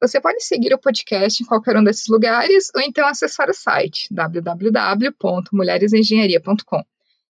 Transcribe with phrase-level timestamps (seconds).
[0.00, 4.06] Você pode seguir o podcast em qualquer um desses lugares ou então acessar o site
[4.12, 6.84] www.mulheresengenharia.com.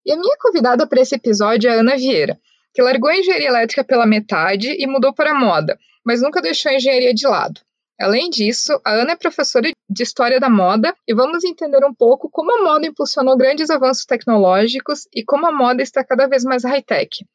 [0.04, 2.38] E a minha convidada para esse episódio é a Ana Vieira,
[2.74, 6.70] que largou a engenharia elétrica pela metade e mudou para a moda, mas nunca deixou
[6.70, 7.62] a engenharia de lado.
[7.98, 12.30] Além disso, a Ana é professora de História da Moda e vamos entender um pouco
[12.30, 16.62] como a moda impulsionou grandes avanços tecnológicos e como a moda está cada vez mais
[16.64, 17.26] high-tech.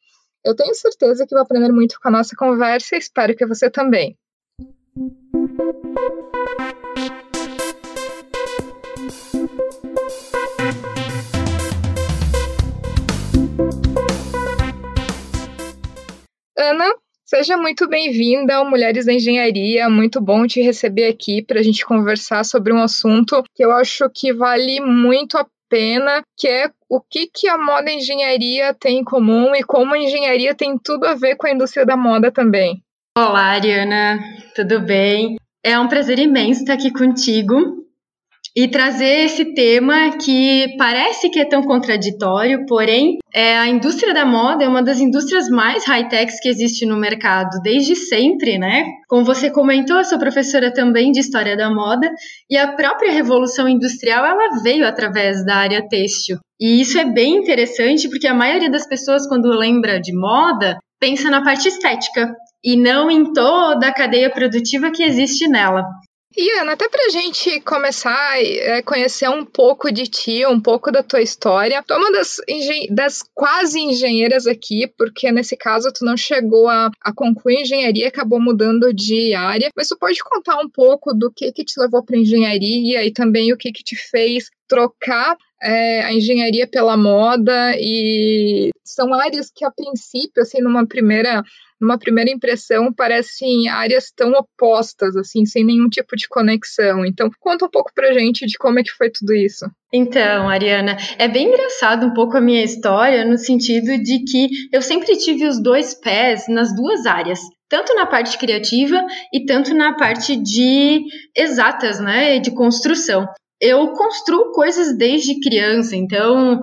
[0.46, 3.70] Eu tenho certeza que vou aprender muito com a nossa conversa e espero que você
[3.70, 4.18] também.
[4.96, 5.06] Ana,
[17.26, 19.90] seja muito bem-vinda ao Mulheres da Engenharia.
[19.90, 24.08] Muito bom te receber aqui para a gente conversar sobre um assunto que eu acho
[24.14, 28.76] que vale muito a pena, que é o que, que a moda e a engenharia
[28.76, 31.98] tem em comum e como a engenharia tem tudo a ver com a indústria da
[31.98, 32.84] moda também.
[33.16, 34.18] Olá, Ariana,
[34.56, 35.36] tudo bem?
[35.64, 37.54] É um prazer imenso estar aqui contigo
[38.56, 44.26] e trazer esse tema que parece que é tão contraditório, porém, é, a indústria da
[44.26, 48.84] moda é uma das indústrias mais high-techs que existe no mercado desde sempre, né?
[49.08, 52.12] Como você comentou, eu sou professora também de História da Moda
[52.50, 56.40] e a própria Revolução Industrial ela veio através da área têxtil.
[56.60, 61.30] E isso é bem interessante porque a maioria das pessoas, quando lembra de moda, pensa
[61.30, 62.34] na parte estética
[62.64, 65.84] e não em toda a cadeia produtiva que existe nela.
[66.36, 70.92] E Ana, até pra gente começar a é, conhecer um pouco de ti, um pouco
[70.92, 72.38] da tua história, tu é uma das,
[72.90, 78.42] das quase engenheiras aqui, porque nesse caso tu não chegou a, a concluir engenharia, acabou
[78.42, 82.18] mudando de área, mas tu pode contar um pouco do que que te levou para
[82.18, 87.74] engenharia e também o que que te fez trocar é, a engenharia pela moda.
[87.78, 91.44] E são áreas que a princípio, assim, numa primeira
[91.84, 97.06] numa primeira impressão, parecem áreas tão opostas, assim, sem nenhum tipo de conexão.
[97.06, 99.66] Então, conta um pouco pra gente de como é que foi tudo isso.
[99.94, 104.82] Então, Ariana, é bem engraçado um pouco a minha história, no sentido de que eu
[104.82, 107.40] sempre tive os dois pés nas duas áreas
[107.70, 111.02] tanto na parte criativa e tanto na parte de
[111.36, 113.28] exatas, né, de construção.
[113.60, 116.62] Eu construo coisas desde criança, então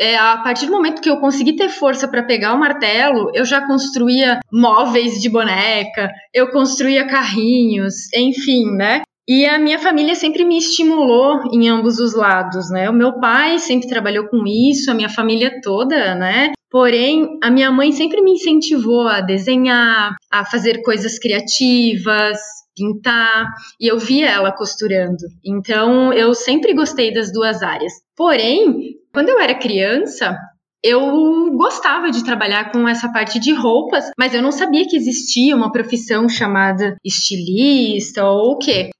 [0.00, 3.44] é, a partir do momento que eu consegui ter força para pegar o martelo, eu
[3.44, 9.02] já construía móveis de boneca, eu construía carrinhos, enfim, né?
[9.28, 12.88] E a minha família sempre me estimulou em ambos os lados, né?
[12.88, 16.52] O meu pai sempre trabalhou com isso, a minha família toda, né?
[16.70, 22.38] Porém, a minha mãe sempre me incentivou a desenhar, a fazer coisas criativas,
[22.78, 23.48] pintar,
[23.80, 25.26] e eu via ela costurando.
[25.44, 27.92] Então, eu sempre gostei das duas áreas.
[28.16, 30.36] Porém, quando eu era criança,
[30.82, 35.56] eu gostava de trabalhar com essa parte de roupas, mas eu não sabia que existia
[35.56, 38.90] uma profissão chamada estilista ou o quê.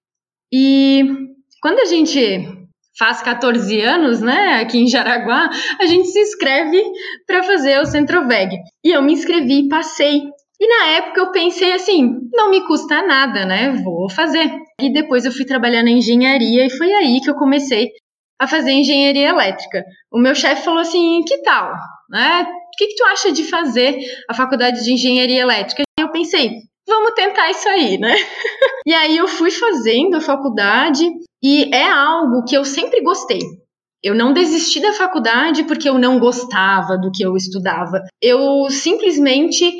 [0.52, 1.04] E
[1.62, 2.18] quando a gente
[2.98, 5.48] faz 14 anos, né, aqui em Jaraguá,
[5.80, 6.82] a gente se inscreve
[7.26, 8.56] para fazer o Centroveg.
[8.84, 10.22] E eu me inscrevi e passei.
[10.60, 13.72] E na época eu pensei assim, não me custa nada, né?
[13.84, 14.50] Vou fazer.
[14.80, 17.90] E depois eu fui trabalhar na engenharia e foi aí que eu comecei
[18.40, 19.84] a fazer engenharia elétrica.
[20.12, 21.74] O meu chefe falou assim: que tal?
[22.08, 22.42] Né?
[22.42, 23.98] O que, que tu acha de fazer
[24.28, 25.82] a faculdade de engenharia elétrica?
[25.98, 26.50] E eu pensei:
[26.88, 28.14] vamos tentar isso aí, né?
[28.86, 31.04] e aí eu fui fazendo a faculdade
[31.42, 33.40] e é algo que eu sempre gostei.
[34.02, 38.00] Eu não desisti da faculdade porque eu não gostava do que eu estudava.
[38.22, 39.72] Eu simplesmente,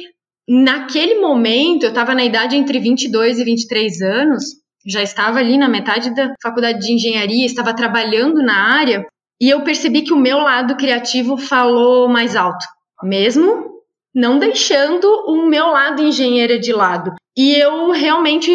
[0.48, 4.44] naquele momento, eu estava na idade entre 22 e 23 anos,
[4.86, 9.04] já estava ali na metade da faculdade de engenharia, estava trabalhando na área,
[9.40, 12.64] e eu percebi que o meu lado criativo falou mais alto,
[13.02, 13.68] mesmo
[14.14, 17.12] não deixando o meu lado engenheira de lado.
[17.36, 18.50] E eu realmente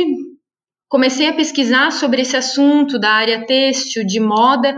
[0.90, 4.78] comecei a pesquisar sobre esse assunto da área têxtil, de moda,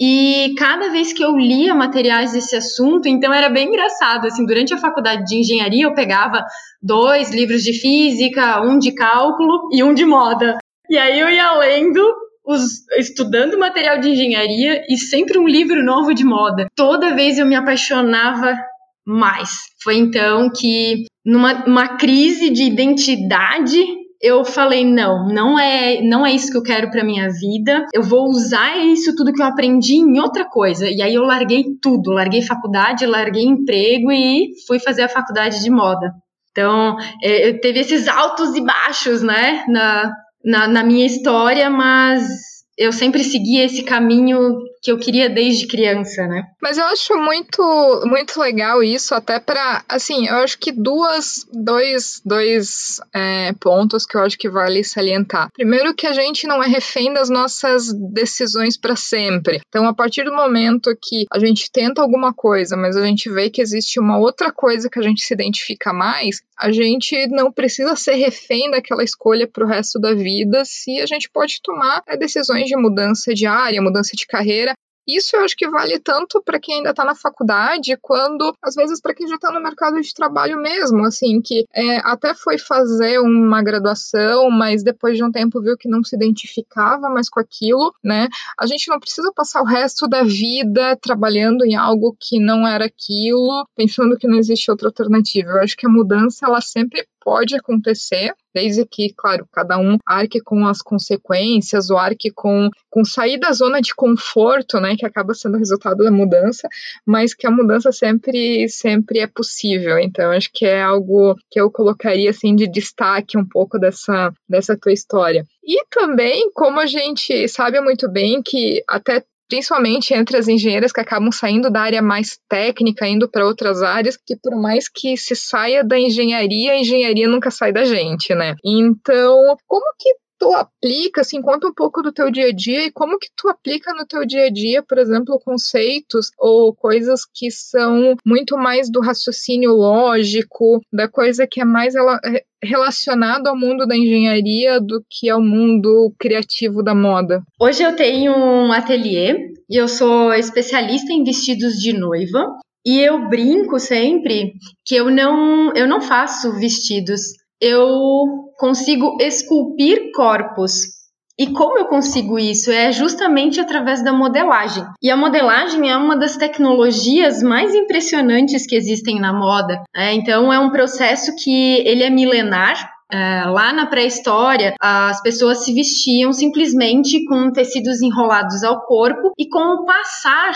[0.00, 4.72] e cada vez que eu lia materiais desse assunto, então era bem engraçado, assim, durante
[4.72, 6.42] a faculdade de engenharia eu pegava
[6.82, 10.56] dois livros de física, um de cálculo e um de moda.
[10.88, 12.02] E aí eu ia lendo
[12.42, 16.66] os, estudando material de engenharia e sempre um livro novo de moda.
[16.74, 18.58] Toda vez eu me apaixonava
[19.06, 19.50] mais.
[19.82, 23.84] Foi então que, numa crise de identidade,
[24.20, 27.86] eu falei não, não é, não é isso que eu quero para minha vida.
[27.94, 30.88] Eu vou usar isso tudo que eu aprendi em outra coisa.
[30.88, 35.70] E aí eu larguei tudo, larguei faculdade, larguei emprego e fui fazer a faculdade de
[35.70, 36.12] moda.
[36.50, 40.12] Então, é, teve esses altos e baixos, né, na,
[40.44, 42.28] na, na minha história, mas
[42.76, 46.44] eu sempre segui esse caminho que eu queria desde criança, né?
[46.60, 52.22] Mas eu acho muito, muito legal isso, até para, assim, eu acho que duas, dois,
[52.24, 55.50] dois é, pontos que eu acho que vale salientar.
[55.52, 59.60] Primeiro, que a gente não é refém das nossas decisões para sempre.
[59.68, 63.50] Então, a partir do momento que a gente tenta alguma coisa, mas a gente vê
[63.50, 67.96] que existe uma outra coisa que a gente se identifica mais, a gente não precisa
[67.96, 72.16] ser refém daquela escolha para o resto da vida se a gente pode tomar é,
[72.16, 74.69] decisões de mudança de área, mudança de carreira
[75.16, 79.00] isso eu acho que vale tanto para quem ainda está na faculdade, quando às vezes
[79.00, 83.18] para quem já está no mercado de trabalho mesmo, assim, que é, até foi fazer
[83.18, 87.94] uma graduação, mas depois de um tempo viu que não se identificava mais com aquilo,
[88.02, 88.28] né?
[88.58, 92.86] A gente não precisa passar o resto da vida trabalhando em algo que não era
[92.86, 95.50] aquilo, pensando que não existe outra alternativa.
[95.50, 100.40] Eu acho que a mudança ela sempre pode acontecer, desde que, claro, cada um arque
[100.40, 105.34] com as consequências, ou arque com, com sair da zona de conforto, né, que acaba
[105.34, 106.68] sendo resultado da mudança,
[107.06, 109.98] mas que a mudança sempre, sempre é possível.
[109.98, 114.76] Então, acho que é algo que eu colocaria, assim, de destaque um pouco dessa, dessa
[114.76, 115.44] tua história.
[115.62, 121.00] E também, como a gente sabe muito bem que até principalmente entre as engenheiras que
[121.00, 125.34] acabam saindo da área mais técnica, indo para outras áreas, que por mais que se
[125.34, 128.54] saia da engenharia, a engenharia nunca sai da gente, né?
[128.64, 132.90] Então, como que tu aplica, assim, conta um pouco do teu dia a dia e
[132.90, 137.50] como que tu aplica no teu dia a dia, por exemplo, conceitos ou coisas que
[137.50, 143.86] são muito mais do raciocínio lógico, da coisa que é mais é, relacionado ao mundo
[143.86, 147.42] da engenharia do que ao mundo criativo da moda.
[147.60, 152.46] Hoje eu tenho um ateliê e eu sou especialista em vestidos de noiva.
[152.84, 154.54] E eu brinco sempre
[154.86, 157.20] que eu não, eu não faço vestidos,
[157.60, 161.00] eu consigo esculpir corpos.
[161.38, 162.70] E como eu consigo isso?
[162.70, 164.84] É justamente através da modelagem.
[165.02, 169.82] E a modelagem é uma das tecnologias mais impressionantes que existem na moda.
[169.96, 170.14] Né?
[170.14, 175.74] Então é um processo que ele é milenar, é, lá na pré-história, as pessoas se
[175.74, 180.52] vestiam simplesmente com tecidos enrolados ao corpo, e com o passar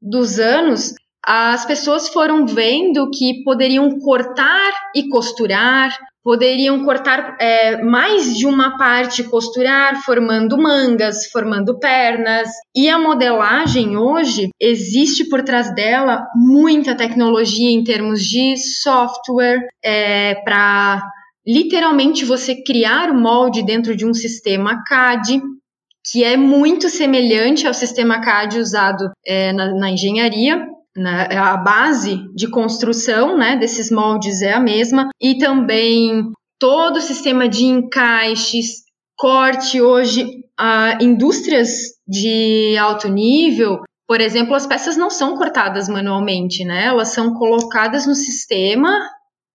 [0.00, 0.94] dos anos,
[1.26, 5.90] as pessoas foram vendo que poderiam cortar e costurar,
[6.28, 12.50] poderiam cortar é, mais de uma parte, costurar, formando mangas, formando pernas.
[12.76, 20.34] E a modelagem hoje existe por trás dela muita tecnologia em termos de software é,
[20.44, 21.02] para
[21.46, 25.40] literalmente você criar o molde dentro de um sistema CAD
[26.12, 30.62] que é muito semelhante ao sistema CAD usado é, na, na engenharia,
[30.98, 31.28] né?
[31.36, 37.48] A base de construção né, desses moldes é a mesma, e também todo o sistema
[37.48, 38.82] de encaixes,
[39.16, 39.80] corte.
[39.80, 40.26] Hoje,
[40.58, 41.70] a indústrias
[42.06, 46.86] de alto nível, por exemplo, as peças não são cortadas manualmente, né?
[46.86, 48.90] Elas são colocadas no sistema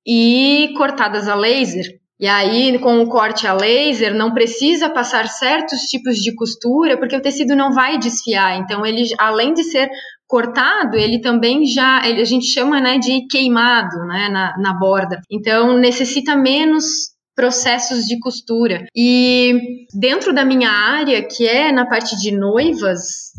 [0.05, 1.99] e cortadas a laser.
[2.19, 7.15] E aí, com o corte a laser, não precisa passar certos tipos de costura, porque
[7.15, 8.57] o tecido não vai desfiar.
[8.59, 9.89] Então, ele, além de ser
[10.33, 15.21] cortado, ele também já, ele, a gente chama né, de queimado né, na, na borda.
[15.29, 18.83] Então, necessita menos processos de costura.
[18.95, 23.31] E dentro da minha área, que é na parte de noivas,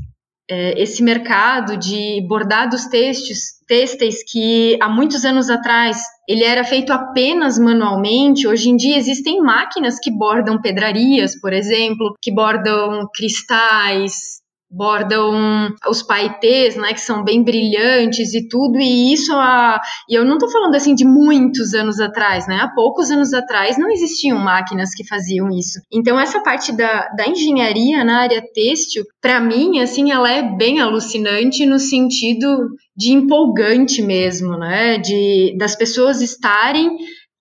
[0.48, 6.92] é, esse mercado de bordados textos, têxteis que há muitos anos atrás ele era feito
[6.92, 14.43] apenas manualmente, hoje em dia existem máquinas que bordam pedrarias, por exemplo, que bordam cristais,
[14.74, 20.24] bordam os paetês, né, que são bem brilhantes e tudo, e isso a, e eu
[20.24, 24.38] não estou falando assim de muitos anos atrás, né, há poucos anos atrás não existiam
[24.38, 25.80] máquinas que faziam isso.
[25.92, 30.80] Então essa parte da, da engenharia na área têxtil, para mim, assim, ela é bem
[30.80, 36.96] alucinante no sentido de empolgante mesmo, né, de das pessoas estarem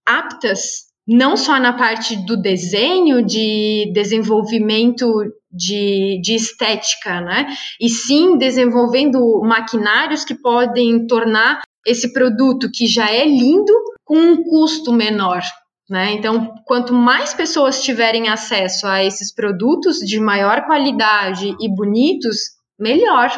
[0.05, 5.05] aptas não só na parte do desenho, de desenvolvimento
[5.53, 7.48] de, de estética, né?
[7.79, 14.43] E sim desenvolvendo maquinários que podem tornar esse produto que já é lindo com um
[14.43, 15.41] custo menor.
[15.89, 16.13] Né?
[16.13, 22.38] Então, quanto mais pessoas tiverem acesso a esses produtos de maior qualidade e bonitos,
[22.79, 23.29] melhor.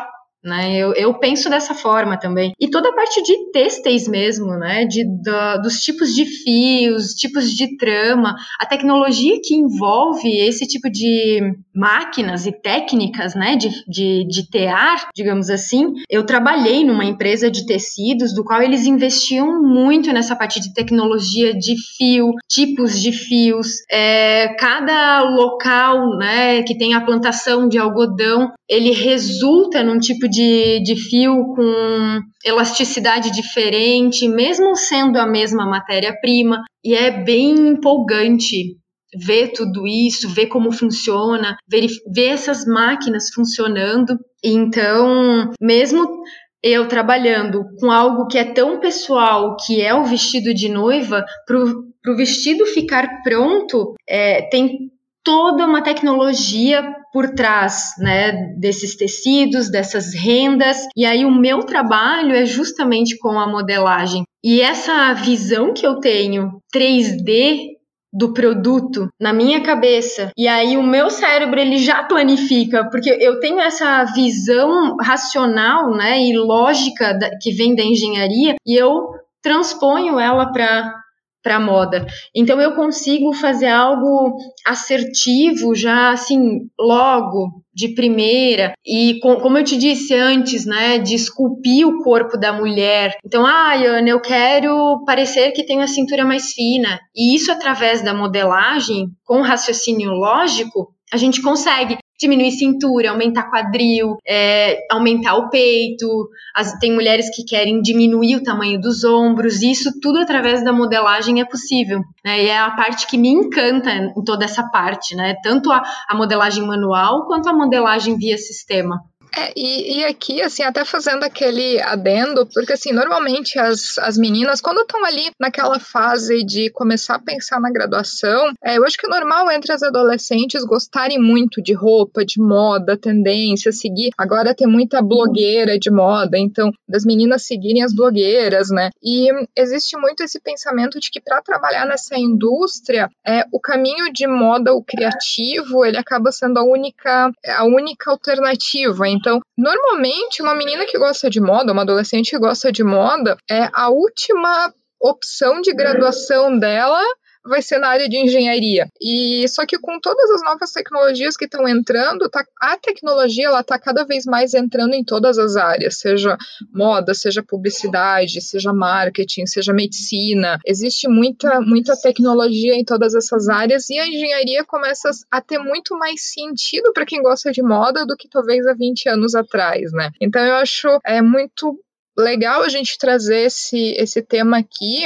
[0.45, 0.77] Né?
[0.77, 2.53] Eu, eu penso dessa forma também.
[2.59, 4.85] E toda a parte de têxteis mesmo, né?
[4.85, 10.89] De, da, dos tipos de fios, tipos de trama, a tecnologia que envolve esse tipo
[10.89, 11.41] de
[11.73, 13.55] máquinas e técnicas, né?
[13.55, 15.93] De, de, de tear, digamos assim.
[16.09, 21.53] Eu trabalhei numa empresa de tecidos, do qual eles investiam muito nessa parte de tecnologia
[21.53, 23.67] de fio, tipos de fios.
[23.91, 26.61] É, cada local, né?
[26.63, 33.31] Que tem a plantação de algodão, ele resulta num tipo de, de fio com elasticidade
[33.31, 38.75] diferente, mesmo sendo a mesma matéria-prima, e é bem empolgante
[39.17, 44.17] ver tudo isso, ver como funciona, ver, ver essas máquinas funcionando.
[44.43, 46.21] Então, mesmo
[46.61, 52.11] eu trabalhando com algo que é tão pessoal, que é o vestido de noiva, para
[52.11, 54.91] o vestido ficar pronto, é, tem
[55.25, 60.85] toda uma tecnologia por trás né, desses tecidos, dessas rendas.
[60.95, 64.23] E aí o meu trabalho é justamente com a modelagem.
[64.43, 67.75] E essa visão que eu tenho 3D
[68.13, 73.41] do produto na minha cabeça e aí o meu cérebro ele já planifica porque eu
[73.41, 79.09] tenho essa visão racional né e lógica da, que vem da engenharia e eu
[79.43, 80.95] transponho ela para
[81.45, 82.07] para moda.
[82.35, 84.35] Então eu consigo fazer algo
[84.65, 91.13] assertivo já assim logo de primeira e com, como eu te disse antes, né, de
[91.13, 93.15] esculpir o corpo da mulher.
[93.23, 96.99] Então, ah, Ana, eu quero parecer que tenho a cintura mais fina.
[97.15, 104.17] E isso através da modelagem com raciocínio lógico, a gente consegue diminuir cintura, aumentar quadril,
[104.27, 106.29] é, aumentar o peito.
[106.55, 109.61] As, tem mulheres que querem diminuir o tamanho dos ombros.
[109.61, 112.01] Isso tudo através da modelagem é possível.
[112.23, 112.43] Né?
[112.43, 115.35] E é a parte que me encanta em toda essa parte, né?
[115.43, 119.01] Tanto a, a modelagem manual quanto a modelagem via sistema.
[119.37, 124.61] É, e, e, aqui, assim, até fazendo aquele adendo, porque, assim, normalmente as, as meninas,
[124.61, 129.05] quando estão ali naquela fase de começar a pensar na graduação, é, eu acho que
[129.05, 134.11] é normal entre as adolescentes gostarem muito de roupa, de moda, tendência, seguir.
[134.17, 138.89] Agora tem muita blogueira de moda, então, das meninas seguirem as blogueiras, né?
[139.03, 144.27] E existe muito esse pensamento de que para trabalhar nessa indústria, é, o caminho de
[144.27, 149.07] moda, o criativo, ele acaba sendo a única, a única alternativa.
[149.07, 153.35] Então, então, normalmente, uma menina que gosta de moda, uma adolescente que gosta de moda,
[153.49, 157.01] é a última opção de graduação dela
[157.45, 158.87] vai ser na área de engenharia.
[159.01, 163.61] E só que com todas as novas tecnologias que estão entrando, tá, a tecnologia ela
[163.61, 166.37] está cada vez mais entrando em todas as áreas, seja
[166.73, 170.59] moda, seja publicidade, seja marketing, seja medicina.
[170.65, 175.97] Existe muita muita tecnologia em todas essas áreas e a engenharia começa a ter muito
[175.97, 180.09] mais sentido para quem gosta de moda do que talvez há 20 anos atrás, né?
[180.19, 181.79] Então eu acho é muito
[182.17, 185.03] legal a gente trazer esse, esse tema aqui,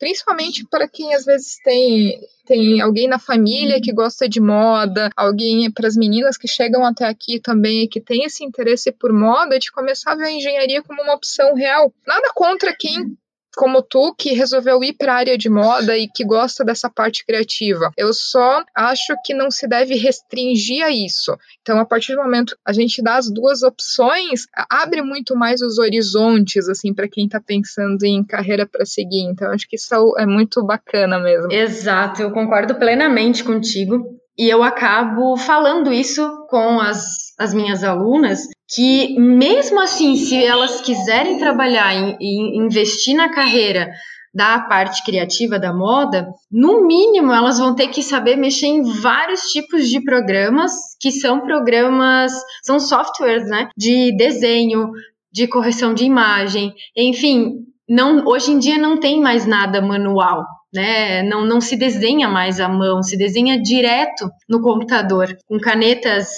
[0.00, 5.70] principalmente para quem às vezes tem tem alguém na família que gosta de moda, alguém
[5.70, 9.70] para as meninas que chegam até aqui também que tem esse interesse por moda, de
[9.70, 11.94] começar a ver a engenharia como uma opção real.
[12.04, 13.16] Nada contra quem
[13.60, 17.26] como tu que resolveu ir para a área de moda e que gosta dessa parte
[17.26, 17.90] criativa.
[17.94, 21.36] Eu só acho que não se deve restringir a isso.
[21.60, 25.78] Então, a partir do momento a gente dá as duas opções, abre muito mais os
[25.78, 29.24] horizontes assim para quem está pensando em carreira para seguir.
[29.24, 31.52] Então, acho que isso é muito bacana mesmo.
[31.52, 34.18] Exato, eu concordo plenamente contigo.
[34.38, 38.40] E eu acabo falando isso com as, as minhas alunas,
[38.74, 43.90] que mesmo assim, se elas quiserem trabalhar e investir na carreira
[44.32, 49.50] da parte criativa da moda, no mínimo elas vão ter que saber mexer em vários
[49.50, 54.92] tipos de programas, que são programas, são softwares, né, de desenho,
[55.32, 61.22] de correção de imagem, enfim, não, hoje em dia não tem mais nada manual né?
[61.24, 66.28] Não, não se desenha mais à mão, se desenha direto no computador, com canetas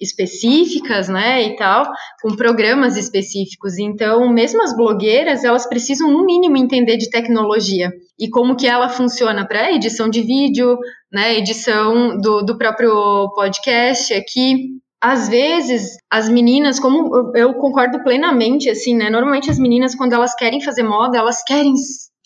[0.00, 1.84] específicas, né, e tal,
[2.22, 3.78] com programas específicos.
[3.78, 8.88] Então, mesmo as blogueiras, elas precisam no mínimo entender de tecnologia e como que ela
[8.88, 10.78] funciona para edição de vídeo,
[11.12, 14.78] né, edição do, do próprio podcast aqui.
[15.00, 20.34] Às vezes, as meninas, como eu concordo plenamente, assim, né, normalmente as meninas, quando elas
[20.34, 21.74] querem fazer moda, elas querem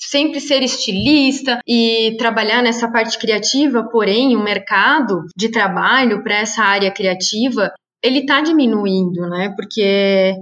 [0.09, 6.62] sempre ser estilista e trabalhar nessa parte criativa, porém o mercado de trabalho para essa
[6.62, 9.54] área criativa ele está diminuindo, né?
[9.56, 10.35] Porque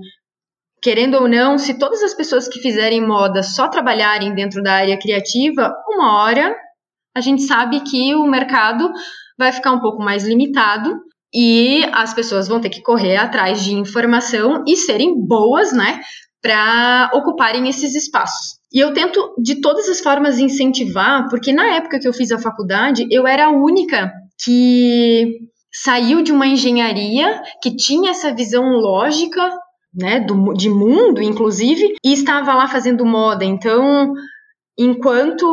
[0.82, 4.98] querendo ou não, se todas as pessoas que fizerem moda só trabalharem dentro da área
[4.98, 6.56] criativa, uma hora
[7.14, 8.90] a gente sabe que o mercado
[9.38, 10.96] vai ficar um pouco mais limitado
[11.34, 16.00] e as pessoas vão ter que correr atrás de informação e serem boas, né,
[16.40, 18.59] para ocuparem esses espaços.
[18.72, 22.38] E eu tento de todas as formas incentivar, porque na época que eu fiz a
[22.38, 24.12] faculdade, eu era a única
[24.42, 25.40] que
[25.72, 29.50] saiu de uma engenharia que tinha essa visão lógica,
[29.94, 33.44] né, do, de mundo, inclusive, e estava lá fazendo moda.
[33.44, 34.12] Então,
[34.78, 35.46] enquanto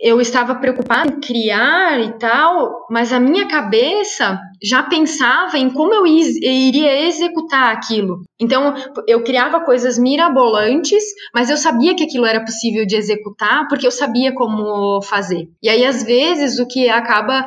[0.00, 5.92] eu estava preocupada em criar e tal, mas a minha cabeça já pensava em como
[5.92, 8.22] eu iria executar aquilo.
[8.40, 8.74] Então,
[9.06, 11.02] eu criava coisas mirabolantes,
[11.34, 15.48] mas eu sabia que aquilo era possível de executar, porque eu sabia como fazer.
[15.62, 17.44] E aí, às vezes, o que acaba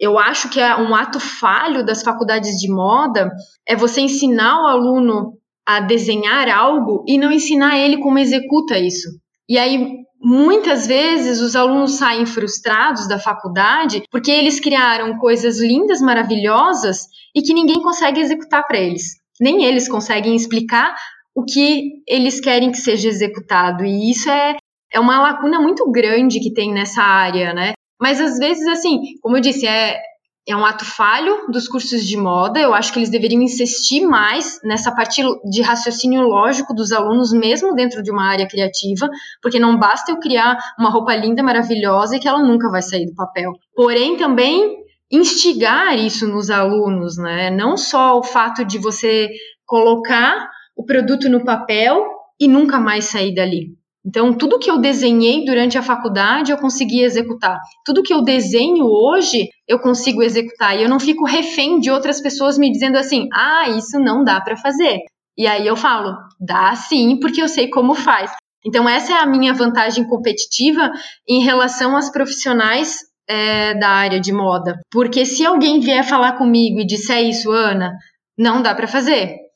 [0.00, 3.30] eu acho que é um ato falho das faculdades de moda
[3.68, 5.34] é você ensinar o aluno
[5.66, 9.10] a desenhar algo e não ensinar ele como executa isso.
[9.50, 16.00] E aí muitas vezes os alunos saem frustrados da faculdade porque eles criaram coisas lindas,
[16.00, 19.16] maravilhosas e que ninguém consegue executar para eles.
[19.40, 20.94] Nem eles conseguem explicar
[21.34, 23.84] o que eles querem que seja executado.
[23.84, 24.56] E isso é,
[24.92, 27.72] é uma lacuna muito grande que tem nessa área, né?
[28.00, 30.00] Mas às vezes, assim, como eu disse, é,
[30.48, 32.58] é um ato falho dos cursos de moda.
[32.58, 37.74] Eu acho que eles deveriam insistir mais nessa parte de raciocínio lógico dos alunos, mesmo
[37.74, 39.08] dentro de uma área criativa,
[39.42, 43.06] porque não basta eu criar uma roupa linda, maravilhosa e que ela nunca vai sair
[43.06, 43.52] do papel.
[43.74, 44.78] Porém, também
[45.10, 47.50] instigar isso nos alunos, né?
[47.50, 49.28] Não só o fato de você
[49.66, 52.06] colocar o produto no papel
[52.40, 53.79] e nunca mais sair dali.
[54.04, 57.58] Então, tudo que eu desenhei durante a faculdade, eu consegui executar.
[57.84, 60.78] Tudo que eu desenho hoje, eu consigo executar.
[60.78, 64.40] E eu não fico refém de outras pessoas me dizendo assim: ah, isso não dá
[64.40, 65.00] para fazer.
[65.36, 68.32] E aí eu falo: dá sim, porque eu sei como faz.
[68.64, 70.90] Então, essa é a minha vantagem competitiva
[71.28, 74.80] em relação às profissionais é, da área de moda.
[74.90, 77.92] Porque se alguém vier falar comigo e disser isso, Ana,
[78.36, 79.50] não dá para fazer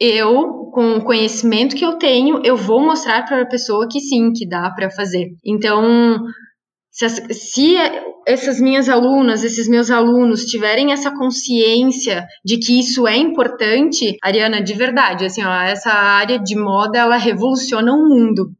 [0.00, 4.30] eu, com o conhecimento que eu tenho, eu vou mostrar para a pessoa que sim,
[4.30, 5.30] que dá para fazer.
[5.42, 6.18] Então,
[6.90, 7.76] se, as, se,
[8.28, 14.62] essas minhas alunas, esses meus alunos tiverem essa consciência de que isso é importante, Ariana,
[14.62, 18.50] de verdade, assim, ó, essa área de moda, ela revoluciona o mundo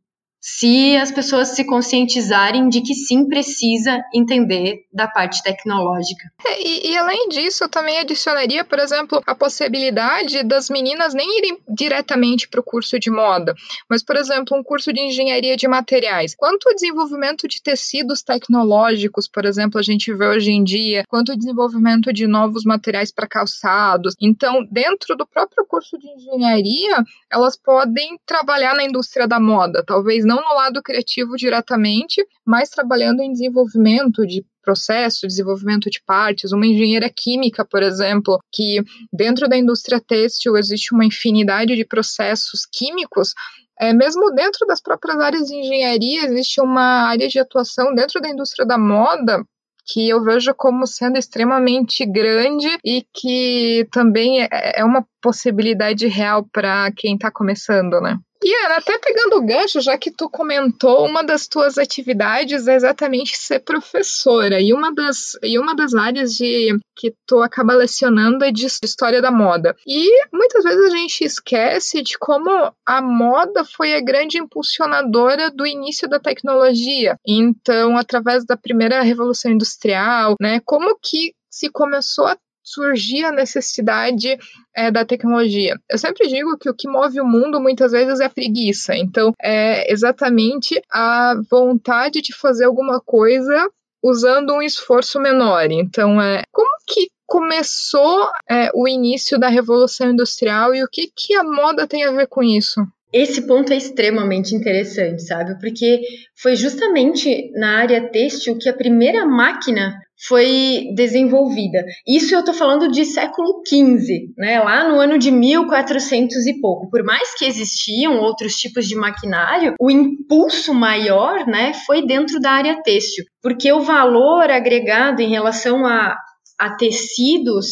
[0.49, 6.31] se as pessoas se conscientizarem de que sim precisa entender da parte tecnológica.
[6.47, 11.39] É, e, e, além disso, eu também adicionaria, por exemplo, a possibilidade das meninas nem
[11.39, 13.57] irem diretamente para o curso de moda,
[13.91, 16.37] mas, por exemplo, um curso de engenharia de materiais.
[16.37, 21.33] Quanto o desenvolvimento de tecidos tecnológicos, por exemplo, a gente vê hoje em dia, quanto
[21.33, 24.15] o desenvolvimento de novos materiais para calçados.
[24.21, 30.25] Então, dentro do próprio curso de engenharia, elas podem trabalhar na indústria da moda, talvez
[30.25, 36.66] não no lado criativo diretamente, mas trabalhando em desenvolvimento de processo, desenvolvimento de partes, uma
[36.66, 43.33] engenheira química, por exemplo, que dentro da indústria têxtil existe uma infinidade de processos químicos,
[43.79, 48.29] é, mesmo dentro das próprias áreas de engenharia, existe uma área de atuação dentro da
[48.29, 49.44] indústria da moda
[49.87, 54.49] que eu vejo como sendo extremamente grande e que também é,
[54.81, 58.18] é uma possibilidade real para quem está começando, né?
[58.64, 63.37] Ana, até pegando o gancho, já que tu comentou, uma das tuas atividades é exatamente
[63.37, 64.61] ser professora.
[64.61, 69.20] E uma das, e uma das áreas de que tu acaba lecionando é de história
[69.20, 69.75] da moda.
[69.87, 72.51] E muitas vezes a gente esquece de como
[72.85, 77.16] a moda foi a grande impulsionadora do início da tecnologia.
[77.27, 84.37] Então, através da primeira revolução industrial, né, como que se começou a surgir a necessidade
[84.74, 85.76] é, da tecnologia.
[85.88, 88.96] Eu sempre digo que o que move o mundo muitas vezes é a preguiça.
[88.96, 93.70] Então, é exatamente a vontade de fazer alguma coisa
[94.02, 95.70] usando um esforço menor.
[95.70, 101.35] Então, é como que começou é, o início da revolução industrial e o que, que
[101.35, 102.81] a moda tem a ver com isso?
[103.12, 105.59] Esse ponto é extremamente interessante, sabe?
[105.59, 106.02] Porque
[106.37, 111.85] foi justamente na área têxtil que a primeira máquina foi desenvolvida.
[112.07, 114.61] Isso eu estou falando de século XV, né?
[114.61, 116.88] lá no ano de 1400 e pouco.
[116.90, 122.50] Por mais que existiam outros tipos de maquinário, o impulso maior né, foi dentro da
[122.50, 126.16] área têxtil, porque o valor agregado em relação a,
[126.59, 127.66] a tecidos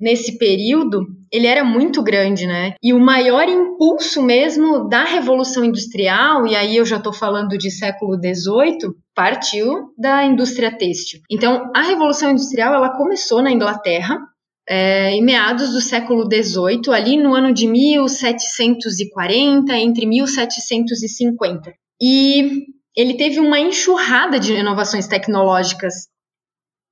[0.00, 2.74] nesse período, ele era muito grande, né?
[2.82, 7.70] E o maior impulso mesmo da Revolução Industrial, e aí eu já estou falando de
[7.70, 11.20] século XVIII, partiu da indústria têxtil.
[11.30, 14.18] Então, a Revolução Industrial, ela começou na Inglaterra,
[14.66, 21.70] é, em meados do século XVIII, ali no ano de 1740, entre 1750.
[22.00, 22.64] E
[22.96, 25.92] ele teve uma enxurrada de inovações tecnológicas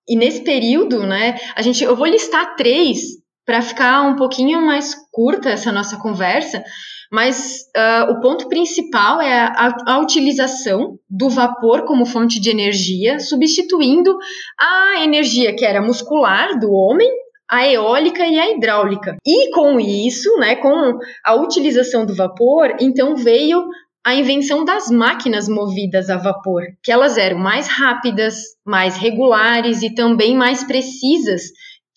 [0.06, 2.98] E nesse período, né, a gente, eu vou listar três
[3.46, 6.62] para ficar um pouquinho mais curta essa nossa conversa,
[7.10, 13.18] mas uh, o ponto principal é a, a, utilização do vapor como fonte de energia,
[13.18, 14.16] substituindo
[14.58, 17.10] a energia que era muscular do homem,
[17.50, 19.16] a eólica e a hidráulica.
[19.26, 23.66] E com isso, né, com a utilização do vapor, então veio
[24.04, 29.94] a invenção das máquinas movidas a vapor, que elas eram mais rápidas, mais regulares e
[29.94, 31.42] também mais precisas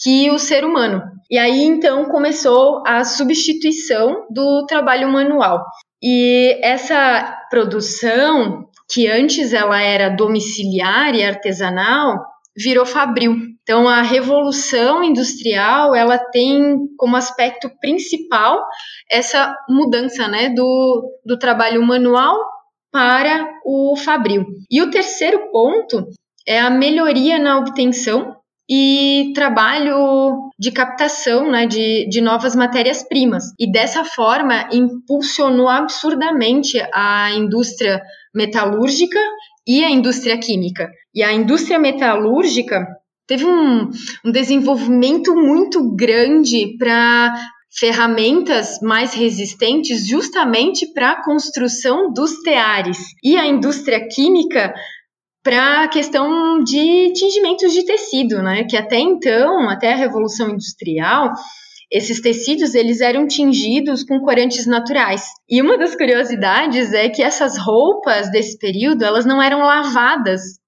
[0.01, 1.01] que o ser humano.
[1.29, 5.63] E aí então começou a substituição do trabalho manual.
[6.03, 12.25] E essa produção, que antes ela era domiciliar e artesanal,
[12.57, 13.35] virou fabril.
[13.61, 18.59] Então a revolução industrial, ela tem como aspecto principal
[19.09, 22.35] essa mudança, né, do, do trabalho manual
[22.91, 24.45] para o fabril.
[24.69, 26.07] E o terceiro ponto
[26.45, 28.35] é a melhoria na obtenção
[28.73, 33.43] e trabalho de captação né, de, de novas matérias-primas.
[33.59, 38.01] E dessa forma impulsionou absurdamente a indústria
[38.33, 39.19] metalúrgica
[39.67, 40.89] e a indústria química.
[41.13, 42.87] E a indústria metalúrgica
[43.27, 43.89] teve um,
[44.23, 47.33] um desenvolvimento muito grande para
[47.77, 52.97] ferramentas mais resistentes justamente para a construção dos teares.
[53.21, 54.73] E a indústria química
[55.43, 58.63] para a questão de tingimentos de tecido, né?
[58.63, 61.31] Que até então, até a Revolução Industrial,
[61.91, 65.25] esses tecidos eles eram tingidos com corantes naturais.
[65.49, 70.60] E uma das curiosidades é que essas roupas desse período, elas não eram lavadas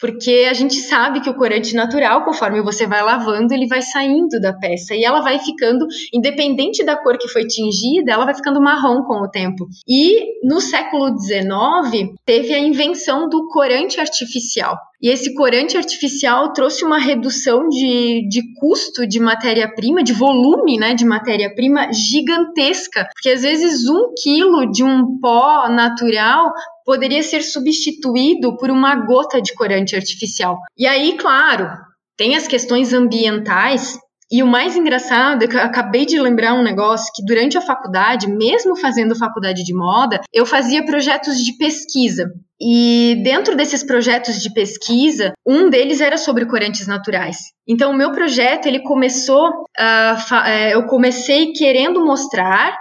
[0.00, 4.40] porque a gente sabe que o corante natural, conforme você vai lavando, ele vai saindo
[4.40, 8.60] da peça e ela vai ficando, independente da cor que foi tingida, ela vai ficando
[8.60, 9.66] marrom com o tempo.
[9.86, 14.76] E no século XIX teve a invenção do corante artificial.
[15.02, 20.94] E esse corante artificial trouxe uma redução de, de custo de matéria-prima, de volume né,
[20.94, 23.08] de matéria-prima gigantesca.
[23.14, 26.52] Porque às vezes um quilo de um pó natural
[26.84, 30.58] poderia ser substituído por uma gota de corante artificial.
[30.76, 31.70] E aí, claro,
[32.16, 33.98] tem as questões ambientais.
[34.32, 37.60] E o mais engraçado é que eu acabei de lembrar um negócio que durante a
[37.60, 42.30] faculdade, mesmo fazendo faculdade de moda, eu fazia projetos de pesquisa.
[42.60, 47.38] E dentro desses projetos de pesquisa, um deles era sobre corantes naturais.
[47.66, 52.78] Então, o meu projeto ele começou, uh, eu comecei querendo mostrar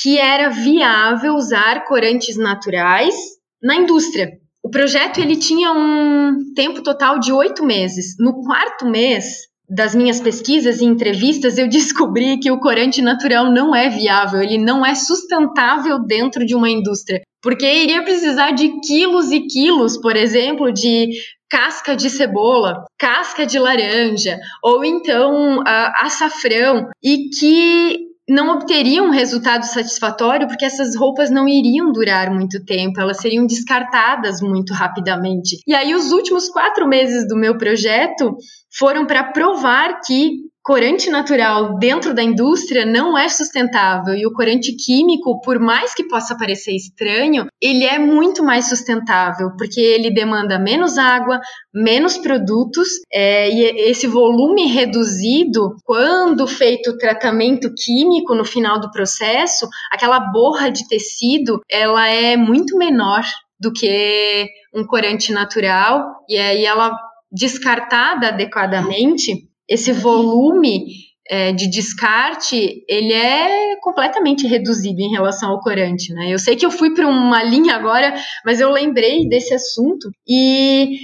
[0.00, 3.14] que era viável usar corantes naturais
[3.60, 4.30] na indústria.
[4.62, 8.14] O projeto ele tinha um tempo total de oito meses.
[8.20, 13.74] No quarto mês das minhas pesquisas e entrevistas, eu descobri que o corante natural não
[13.74, 19.32] é viável, ele não é sustentável dentro de uma indústria, porque iria precisar de quilos
[19.32, 21.08] e quilos, por exemplo, de
[21.48, 29.10] casca de cebola, casca de laranja, ou então uh, açafrão, e que não obteriam um
[29.10, 35.58] resultado satisfatório porque essas roupas não iriam durar muito tempo, elas seriam descartadas muito rapidamente.
[35.66, 38.34] E aí, os últimos quatro meses do meu projeto
[38.74, 44.74] foram para provar que corante natural dentro da indústria não é sustentável e o corante
[44.76, 50.58] químico, por mais que possa parecer estranho, ele é muito mais sustentável porque ele demanda
[50.58, 51.40] menos água,
[51.74, 58.90] menos produtos é, e esse volume reduzido, quando feito o tratamento químico no final do
[58.90, 63.22] processo, aquela borra de tecido, ela é muito menor
[63.58, 66.96] do que um corante natural e aí ela
[67.30, 70.84] descartada adequadamente esse volume
[71.28, 76.32] é, de descarte ele é completamente reduzido em relação ao corante, né?
[76.32, 80.98] Eu sei que eu fui para uma linha agora, mas eu lembrei desse assunto e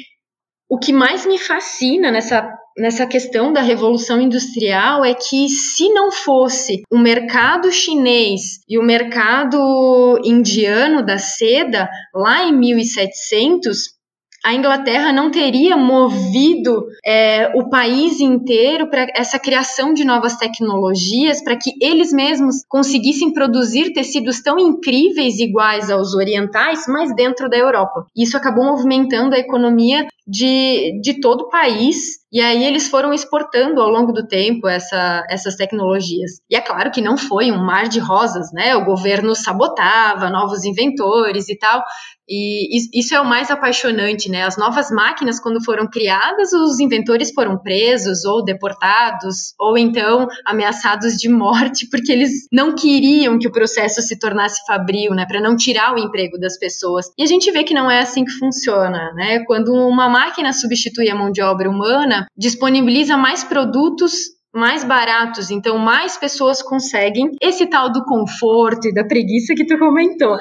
[0.68, 6.12] o que mais me fascina nessa nessa questão da revolução industrial é que se não
[6.12, 13.97] fosse o mercado chinês e o mercado indiano da seda lá em 1700
[14.44, 21.42] a Inglaterra não teria movido é, o país inteiro para essa criação de novas tecnologias,
[21.42, 27.56] para que eles mesmos conseguissem produzir tecidos tão incríveis iguais aos orientais, mas dentro da
[27.56, 28.06] Europa.
[28.16, 32.18] Isso acabou movimentando a economia de, de todo o país.
[32.30, 36.40] E aí eles foram exportando ao longo do tempo essa, essas tecnologias.
[36.50, 38.76] E é claro que não foi um mar de rosas, né?
[38.76, 41.82] O governo sabotava novos inventores e tal.
[42.30, 44.42] E isso é o mais apaixonante, né?
[44.42, 51.14] As novas máquinas, quando foram criadas, os inventores foram presos ou deportados, ou então ameaçados
[51.14, 55.24] de morte, porque eles não queriam que o processo se tornasse fabril, né?
[55.26, 57.06] Para não tirar o emprego das pessoas.
[57.16, 59.42] E a gente vê que não é assim que funciona, né?
[59.46, 65.78] Quando uma máquina substitui a mão de obra humana, Disponibiliza mais produtos mais baratos, então
[65.78, 70.36] mais pessoas conseguem esse tal do conforto e da preguiça que tu comentou.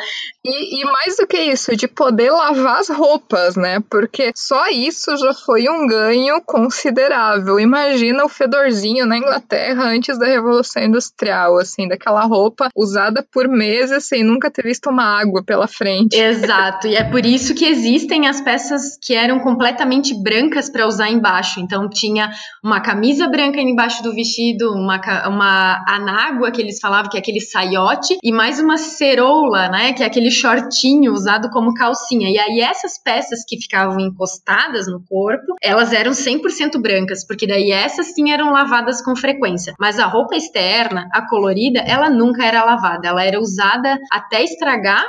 [0.46, 3.80] E, e, mais do que isso, de poder lavar as roupas, né?
[3.90, 7.60] Porque só isso já foi um ganho considerável.
[7.60, 14.06] Imagina o fedorzinho na Inglaterra antes da Revolução Industrial, assim, daquela roupa usada por meses
[14.06, 16.16] sem nunca ter visto uma água pela frente.
[16.16, 21.10] Exato, e é por isso que existem as peças que eram completamente brancas para usar
[21.10, 21.60] embaixo.
[21.60, 22.32] Então tinha
[22.64, 27.42] uma camisa branca embaixo do vestido, uma, uma anágua que eles falavam que é aquele
[27.42, 29.94] saiote, e mais uma ceroula, né?
[29.94, 32.30] Que é aquele shortinho usado como calcinha.
[32.30, 37.72] E aí essas peças que ficavam encostadas no corpo, elas eram 100% brancas, porque daí
[37.72, 39.74] essas sim eram lavadas com frequência.
[39.80, 45.06] Mas a roupa externa, a colorida, ela nunca era lavada, ela era usada até estragar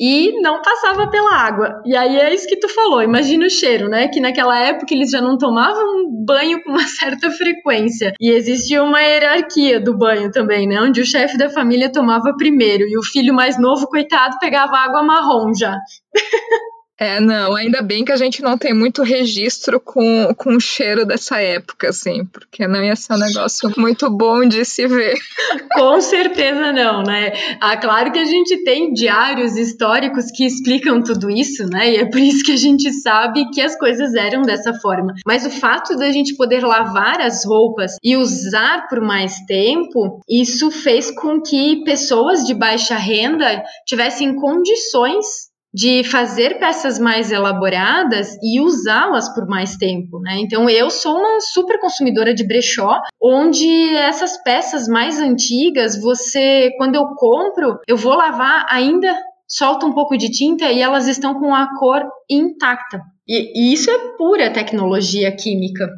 [0.00, 1.82] e não passava pela água.
[1.84, 4.08] E aí é isso que tu falou, imagina o cheiro, né?
[4.08, 8.12] Que naquela época eles já não tomavam banho com uma certa frequência.
[8.20, 10.80] E existia uma hierarquia do banho também, né?
[10.80, 15.02] Onde o chefe da família tomava primeiro e o filho mais novo, coitado, pegava água
[15.02, 15.76] marrom já.
[17.00, 21.06] É, não, ainda bem que a gente não tem muito registro com, com o cheiro
[21.06, 25.14] dessa época, assim, porque não ia ser um negócio muito bom de se ver.
[25.74, 27.32] Com certeza não, né?
[27.60, 31.92] Ah, claro que a gente tem diários históricos que explicam tudo isso, né?
[31.92, 35.14] E é por isso que a gente sabe que as coisas eram dessa forma.
[35.24, 40.68] Mas o fato da gente poder lavar as roupas e usar por mais tempo, isso
[40.72, 45.47] fez com que pessoas de baixa renda tivessem condições
[45.78, 50.40] de fazer peças mais elaboradas e usá-las por mais tempo, né?
[50.40, 56.96] Então eu sou uma super consumidora de brechó, onde essas peças mais antigas, você quando
[56.96, 61.54] eu compro, eu vou lavar ainda solta um pouco de tinta e elas estão com
[61.54, 63.00] a cor intacta.
[63.24, 65.88] E, e isso é pura tecnologia química,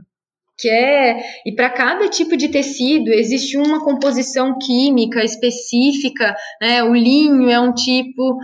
[0.58, 6.84] que é e para cada tipo de tecido existe uma composição química específica, né?
[6.84, 8.36] O linho é um tipo,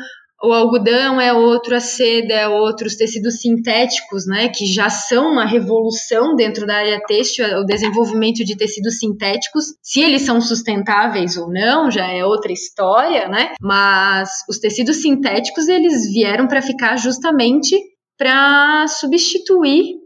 [0.42, 5.32] o algodão é outro, a seda é outro, os tecidos sintéticos, né, que já são
[5.32, 11.36] uma revolução dentro da área têxtil, o desenvolvimento de tecidos sintéticos, se eles são sustentáveis
[11.36, 13.54] ou não, já é outra história, né?
[13.60, 17.76] Mas os tecidos sintéticos eles vieram para ficar justamente
[18.18, 19.96] para substituir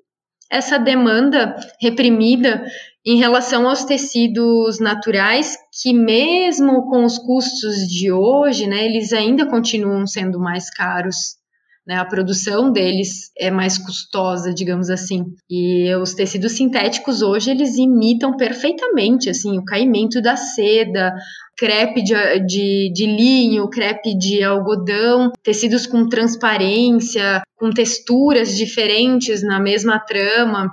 [0.50, 2.64] essa demanda reprimida
[3.04, 9.46] em relação aos tecidos naturais, que mesmo com os custos de hoje, né, eles ainda
[9.46, 11.40] continuam sendo mais caros.
[11.86, 15.24] Né, a produção deles é mais custosa, digamos assim.
[15.48, 21.14] E os tecidos sintéticos hoje eles imitam perfeitamente assim o caimento da seda,
[21.56, 29.58] crepe de, de, de linho, crepe de algodão, tecidos com transparência, com texturas diferentes na
[29.58, 30.70] mesma trama.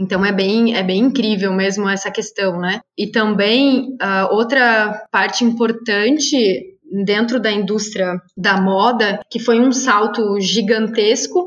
[0.00, 2.80] Então é bem, é bem incrível mesmo essa questão, né?
[2.96, 10.40] E também uh, outra parte importante dentro da indústria da moda, que foi um salto
[10.40, 11.46] gigantesco,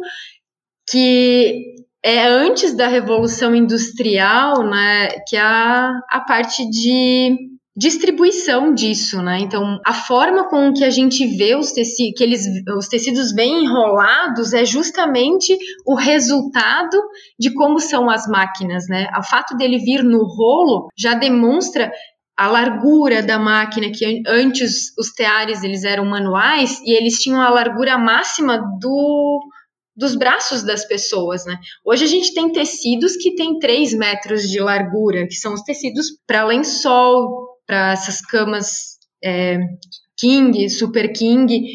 [0.88, 1.74] que
[2.06, 5.10] é antes da revolução industrial, né?
[5.28, 7.36] Que é a, a parte de
[7.76, 9.40] distribuição disso, né?
[9.40, 12.46] Então, a forma com que a gente vê os tecidos, que eles,
[12.78, 17.02] os tecidos bem enrolados é justamente o resultado
[17.40, 19.08] de como são as máquinas, né?
[19.18, 21.92] O fato dele vir no rolo já demonstra
[22.38, 27.50] a largura da máquina, que antes os teares eles eram manuais e eles tinham a
[27.50, 29.40] largura máxima do
[29.96, 31.60] dos braços das pessoas, né?
[31.86, 36.08] Hoje a gente tem tecidos que têm 3 metros de largura, que são os tecidos
[36.26, 39.58] para lençol, para essas camas é,
[40.18, 41.66] king, super king,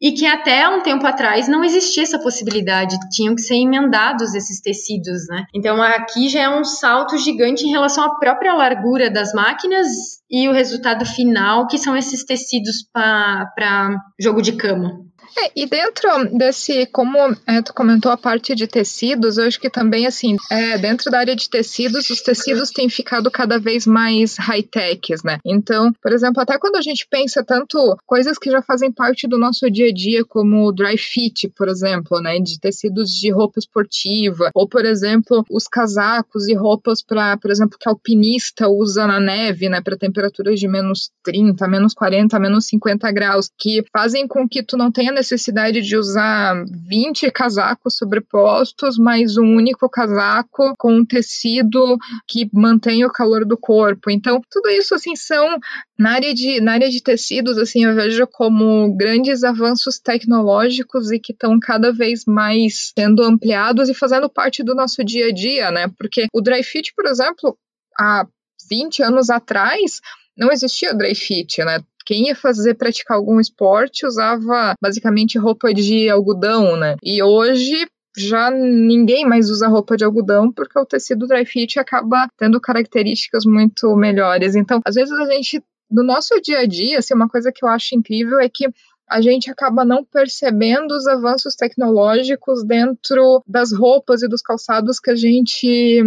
[0.00, 4.60] e que até um tempo atrás não existia essa possibilidade, tinham que ser emendados esses
[4.60, 5.44] tecidos, né?
[5.54, 9.86] Então aqui já é um salto gigante em relação à própria largura das máquinas
[10.30, 15.00] e o resultado final, que são esses tecidos para jogo de cama.
[15.36, 19.70] É, e dentro desse, como é, tu comentou a parte de tecidos, eu acho que
[19.70, 24.36] também, assim, é, dentro da área de tecidos, os tecidos têm ficado cada vez mais
[24.36, 25.38] high-techs, né?
[25.44, 29.38] Então, por exemplo, até quando a gente pensa tanto coisas que já fazem parte do
[29.38, 32.38] nosso dia a dia, como o dry fit, por exemplo, né?
[32.38, 37.78] De tecidos de roupa esportiva, ou, por exemplo, os casacos e roupas para, por exemplo,
[37.78, 39.80] que alpinista usa na neve, né?
[39.80, 44.76] Para temperaturas de menos 30, menos 40, menos 50 graus, que fazem com que tu
[44.76, 51.96] não tenha necessidade de usar 20 casacos sobrepostos, mais um único casaco com um tecido
[52.26, 54.10] que mantém o calor do corpo.
[54.10, 55.58] Então, tudo isso assim são
[55.98, 61.18] na área de na área de tecidos, assim, eu vejo como grandes avanços tecnológicos e
[61.18, 65.70] que estão cada vez mais sendo ampliados e fazendo parte do nosso dia a dia,
[65.70, 65.88] né?
[65.96, 67.56] Porque o dry fit, por exemplo,
[67.98, 68.26] há
[68.68, 70.00] 20 anos atrás,
[70.36, 71.80] não existia dry fit, né?
[72.04, 76.96] Quem ia fazer praticar algum esporte usava basicamente roupa de algodão, né?
[77.02, 77.86] E hoje
[78.16, 83.44] já ninguém mais usa roupa de algodão porque o tecido dry fit acaba tendo características
[83.44, 84.54] muito melhores.
[84.54, 87.68] Então, às vezes a gente no nosso dia a dia, assim, uma coisa que eu
[87.68, 88.68] acho incrível é que
[89.08, 95.10] a gente acaba não percebendo os avanços tecnológicos dentro das roupas e dos calçados que
[95.10, 96.02] a gente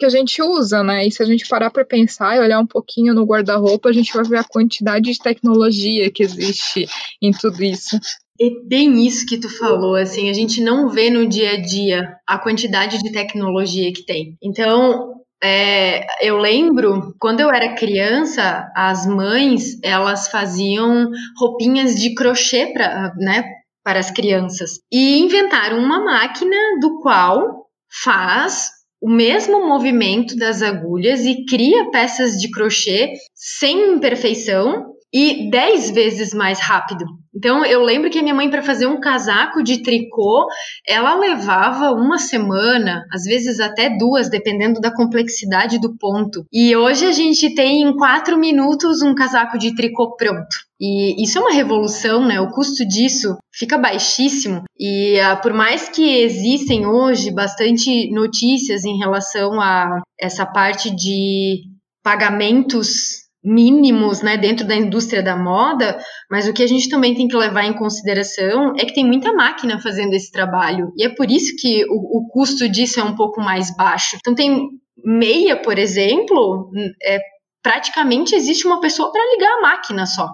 [0.00, 1.06] que a gente usa, né?
[1.06, 4.12] E se a gente parar para pensar e olhar um pouquinho no guarda-roupa, a gente
[4.12, 6.86] vai ver a quantidade de tecnologia que existe
[7.22, 7.96] em tudo isso.
[8.40, 12.16] É bem isso que tu falou, assim, a gente não vê no dia a dia
[12.26, 14.38] a quantidade de tecnologia que tem.
[14.42, 15.12] Então,
[15.44, 23.14] é, eu lembro, quando eu era criança, as mães, elas faziam roupinhas de crochê para
[23.18, 23.44] né,
[23.84, 24.80] para as crianças.
[24.90, 27.66] E inventaram uma máquina do qual
[28.02, 35.90] faz o mesmo movimento das agulhas e cria peças de crochê sem imperfeição e 10
[35.90, 37.04] vezes mais rápido.
[37.34, 40.46] Então eu lembro que a minha mãe para fazer um casaco de tricô,
[40.86, 46.44] ela levava uma semana, às vezes até duas, dependendo da complexidade do ponto.
[46.52, 50.56] E hoje a gente tem em quatro minutos um casaco de tricô pronto.
[50.80, 52.40] E isso é uma revolução, né?
[52.40, 54.62] O custo disso fica baixíssimo.
[54.78, 61.62] E uh, por mais que existem hoje bastante notícias em relação a essa parte de
[62.02, 65.98] pagamentos mínimos né, dentro da indústria da moda,
[66.30, 69.32] mas o que a gente também tem que levar em consideração é que tem muita
[69.32, 73.14] máquina fazendo esse trabalho, e é por isso que o, o custo disso é um
[73.14, 74.16] pouco mais baixo.
[74.16, 74.68] Então tem
[75.04, 76.70] meia, por exemplo,
[77.02, 77.18] é,
[77.62, 80.28] praticamente existe uma pessoa para ligar a máquina só.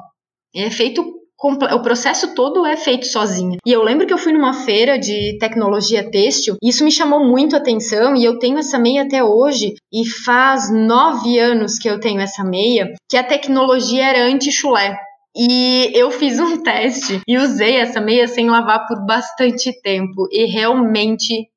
[0.54, 1.04] É feito
[1.38, 3.58] o processo todo é feito sozinha.
[3.64, 7.20] E eu lembro que eu fui numa feira de tecnologia têxtil e isso me chamou
[7.20, 11.88] muito a atenção e eu tenho essa meia até hoje e faz nove anos que
[11.88, 14.96] eu tenho essa meia, que a tecnologia era anti-chulé.
[15.36, 20.46] E eu fiz um teste e usei essa meia sem lavar por bastante tempo e
[20.46, 21.48] realmente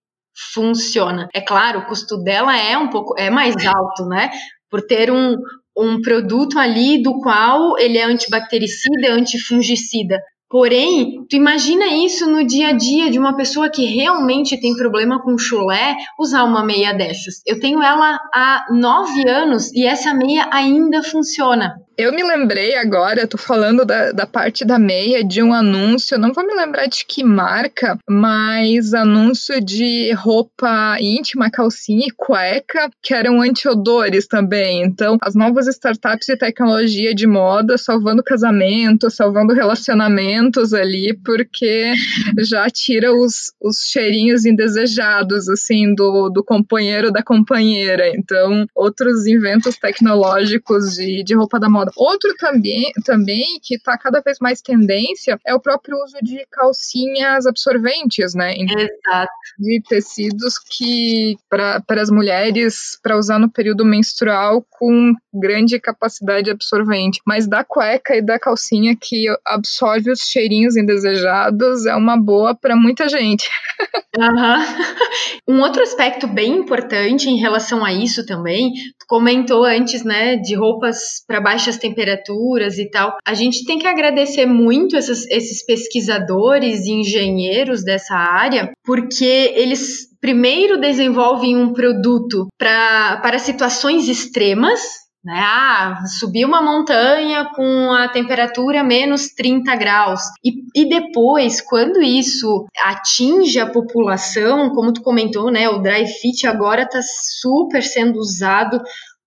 [0.54, 1.30] funciona.
[1.34, 4.30] É claro, o custo dela é um pouco é mais alto, né?
[4.70, 5.36] Por ter um,
[5.78, 10.20] um produto ali do qual ele é antibactericida, antifungicida.
[10.50, 15.22] Porém, tu imagina isso no dia a dia de uma pessoa que realmente tem problema
[15.22, 17.36] com chulé usar uma meia dessas.
[17.46, 21.76] Eu tenho ela há nove anos e essa meia ainda funciona.
[22.00, 26.32] Eu me lembrei agora, tô falando da, da parte da meia, de um anúncio, não
[26.32, 33.14] vou me lembrar de que marca, mas anúncio de roupa íntima, calcinha e cueca, que
[33.14, 34.82] eram antiodores também.
[34.82, 41.92] Então, as novas startups de tecnologia de moda salvando casamento, salvando relacionamentos ali, porque
[42.38, 48.08] já tira os, os cheirinhos indesejados, assim, do, do companheiro da companheira.
[48.16, 54.22] Então, outros inventos tecnológicos de, de roupa da moda Outro também, também que está cada
[54.22, 58.54] vez mais tendência é o próprio uso de calcinhas absorventes, né?
[58.56, 59.32] Exato.
[59.58, 67.22] De tecidos que, para as mulheres, para usar no período menstrual com grande capacidade absorvente.
[67.26, 72.76] Mas da cueca e da calcinha que absorve os cheirinhos indesejados é uma boa para
[72.76, 73.50] muita gente.
[74.18, 74.60] Uhum.
[75.48, 80.56] Um outro aspecto bem importante em relação a isso também, tu comentou antes, né, de
[80.56, 83.16] roupas para baixas temperaturas e tal.
[83.26, 90.10] A gente tem que agradecer muito essas, esses pesquisadores e engenheiros dessa área, porque eles
[90.22, 94.82] primeiro desenvolvem um produto pra, para situações extremas,
[95.24, 95.38] né?
[95.38, 100.22] Ah, subir uma montanha com a temperatura menos 30 graus.
[100.44, 105.68] E, e depois, quando isso atinge a população, como tu comentou, né?
[105.70, 108.82] O dry fit agora está super sendo usado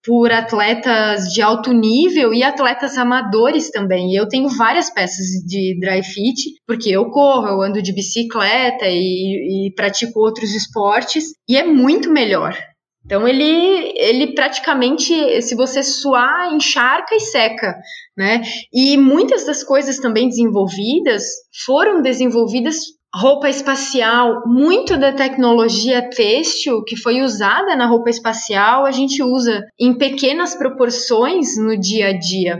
[0.05, 4.15] por atletas de alto nível e atletas amadores também.
[4.15, 9.69] Eu tenho várias peças de dry fit, porque eu corro, eu ando de bicicleta e,
[9.69, 12.57] e pratico outros esportes, e é muito melhor.
[13.05, 17.77] Então ele, ele praticamente, se você suar, encharca e seca,
[18.17, 18.43] né?
[18.73, 21.25] E muitas das coisas também desenvolvidas
[21.65, 22.77] foram desenvolvidas
[23.15, 29.65] roupa espacial, muito da tecnologia têxtil que foi usada na roupa espacial, a gente usa
[29.79, 32.59] em pequenas proporções no dia a dia.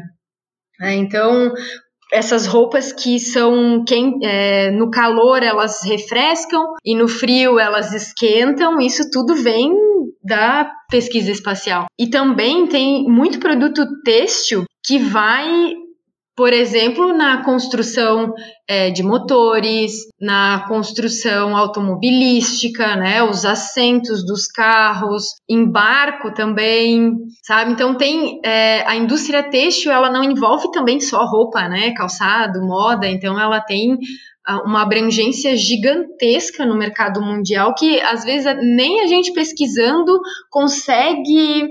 [0.81, 1.53] É, então,
[2.13, 8.81] essas roupas que são quem é, no calor elas refrescam e no frio elas esquentam.
[8.81, 9.73] Isso tudo vem
[10.23, 11.87] da pesquisa espacial.
[11.99, 15.75] E também tem muito produto têxtil que vai
[16.35, 18.33] por exemplo, na construção
[18.67, 27.13] é, de motores, na construção automobilística, né, os assentos dos carros, em barco também,
[27.43, 27.73] sabe?
[27.73, 33.07] Então tem é, a indústria têxtil, ela não envolve também só roupa, né, calçado, moda.
[33.07, 33.99] Então ela tem
[34.47, 40.19] ah, uma abrangência gigantesca no mercado mundial que às vezes nem a gente pesquisando
[40.51, 41.69] consegue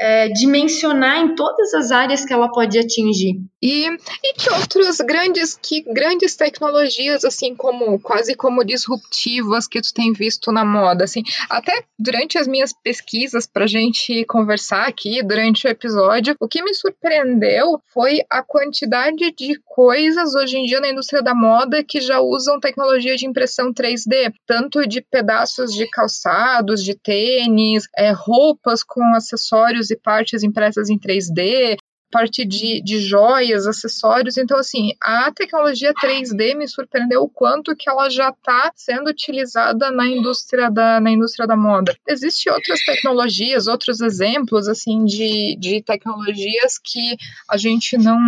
[0.00, 3.36] é, dimensionar em todas as áreas que ela pode atingir.
[3.62, 9.92] E, e que outros grandes, que grandes tecnologias, assim, como quase como disruptivas que tu
[9.92, 15.66] tem visto na moda, assim, até durante as minhas pesquisas para gente conversar aqui durante
[15.66, 20.90] o episódio, o que me surpreendeu foi a quantidade de coisas hoje em dia na
[20.90, 26.82] indústria da moda que já usam tecnologia de impressão 3D, tanto de pedaços de calçados,
[26.82, 31.76] de tênis, é, roupas com acessórios e partes impressas em 3D,
[32.10, 34.36] parte de, de joias, acessórios.
[34.36, 39.90] Então, assim, a tecnologia 3D me surpreendeu o quanto que ela já está sendo utilizada
[39.90, 41.94] na indústria da, na indústria da moda.
[42.08, 47.16] Existem outras tecnologias, outros exemplos, assim, de, de tecnologias que
[47.50, 48.18] a gente não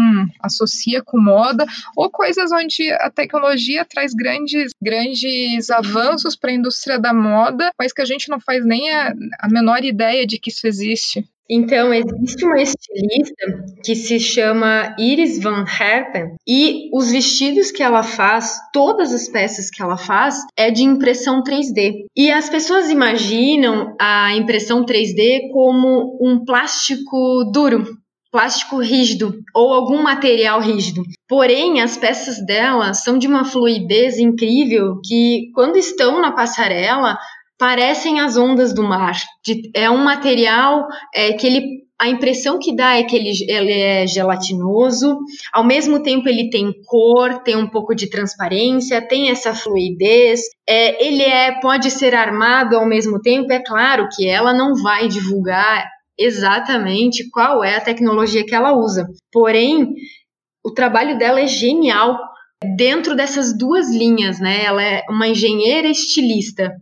[0.43, 1.65] associa com moda,
[1.97, 7.93] ou coisas onde a tecnologia traz grandes, grandes avanços para a indústria da moda, mas
[7.93, 11.25] que a gente não faz nem a, a menor ideia de que isso existe.
[11.51, 18.03] Então, existe uma estilista que se chama Iris Van Herpen e os vestidos que ela
[18.03, 22.05] faz, todas as peças que ela faz, é de impressão 3D.
[22.15, 27.97] E as pessoas imaginam a impressão 3D como um plástico duro,
[28.31, 31.03] plástico rígido ou algum material rígido.
[31.27, 37.19] Porém, as peças dela são de uma fluidez incrível que, quando estão na passarela,
[37.59, 39.17] parecem as ondas do mar.
[39.45, 43.73] De, é um material é, que ele a impressão que dá é que ele, ele,
[43.73, 45.19] é gelatinoso,
[45.53, 51.05] ao mesmo tempo ele tem cor, tem um pouco de transparência, tem essa fluidez, é,
[51.05, 55.85] ele é, pode ser armado ao mesmo tempo, é claro que ela não vai divulgar
[56.17, 59.05] exatamente qual é a tecnologia que ela usa.
[59.33, 59.93] Porém,
[60.65, 62.17] o trabalho dela é genial
[62.77, 64.65] dentro dessas duas linhas, né?
[64.65, 66.73] Ela é uma engenheira estilista?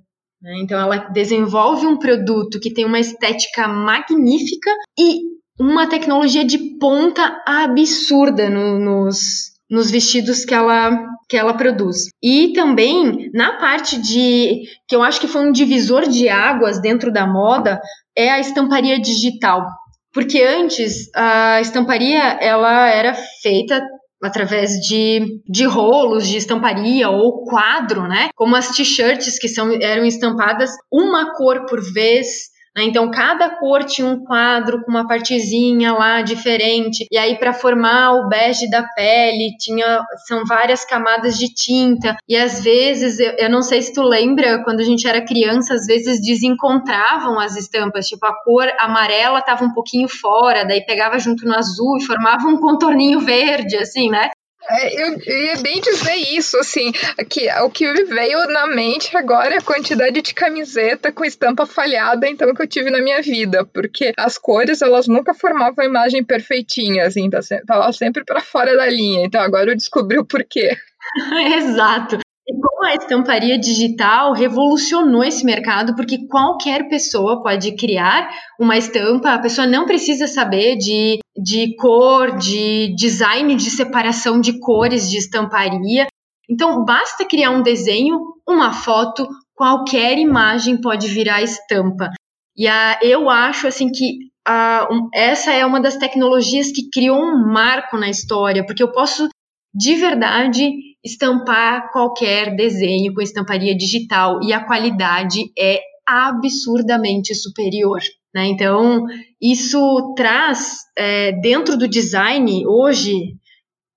[0.62, 5.20] Então, ela desenvolve um produto que tem uma estética magnífica e
[5.58, 12.08] uma tecnologia de ponta absurda no, nos, nos vestidos que ela, que ela produz.
[12.22, 17.12] E também na parte de que eu acho que foi um divisor de águas dentro
[17.12, 17.80] da moda
[18.16, 19.66] é a estamparia digital.
[20.12, 23.82] Porque antes a estamparia ela era feita
[24.22, 28.28] através de, de rolos de estamparia ou quadro, né?
[28.34, 32.55] Como as t-shirts que são, eram estampadas uma cor por vez?
[32.82, 37.06] Então, cada cor tinha um quadro com uma partezinha lá diferente.
[37.10, 42.16] E aí, para formar o bege da pele, tinha são várias camadas de tinta.
[42.28, 45.74] E às vezes, eu, eu não sei se tu lembra, quando a gente era criança,
[45.74, 48.06] às vezes desencontravam as estampas.
[48.06, 52.46] Tipo, a cor amarela estava um pouquinho fora, daí pegava junto no azul e formava
[52.46, 54.30] um contorninho verde, assim, né?
[54.68, 56.92] É, eu, eu ia bem dizer isso, assim,
[57.28, 61.66] que o que me veio na mente agora é a quantidade de camiseta com estampa
[61.66, 65.88] falhada, então, que eu tive na minha vida, porque as cores, elas nunca formavam a
[65.88, 70.24] imagem perfeitinha, assim, tá, tava sempre para fora da linha, então agora eu descobri o
[70.24, 70.76] porquê.
[71.56, 72.25] Exato.
[72.48, 78.28] E como a estamparia digital revolucionou esse mercado, porque qualquer pessoa pode criar
[78.58, 84.60] uma estampa, a pessoa não precisa saber de, de cor, de design de separação de
[84.60, 86.06] cores de estamparia.
[86.48, 92.10] Então, basta criar um desenho, uma foto, qualquer imagem pode virar estampa.
[92.56, 97.18] E a, eu acho assim que a, um, essa é uma das tecnologias que criou
[97.18, 99.28] um marco na história, porque eu posso
[99.74, 100.70] de verdade
[101.06, 108.00] estampar qualquer desenho com estamparia digital e a qualidade é absurdamente superior.
[108.34, 108.46] Né?
[108.46, 109.06] Então,
[109.40, 113.36] isso traz é, dentro do design hoje.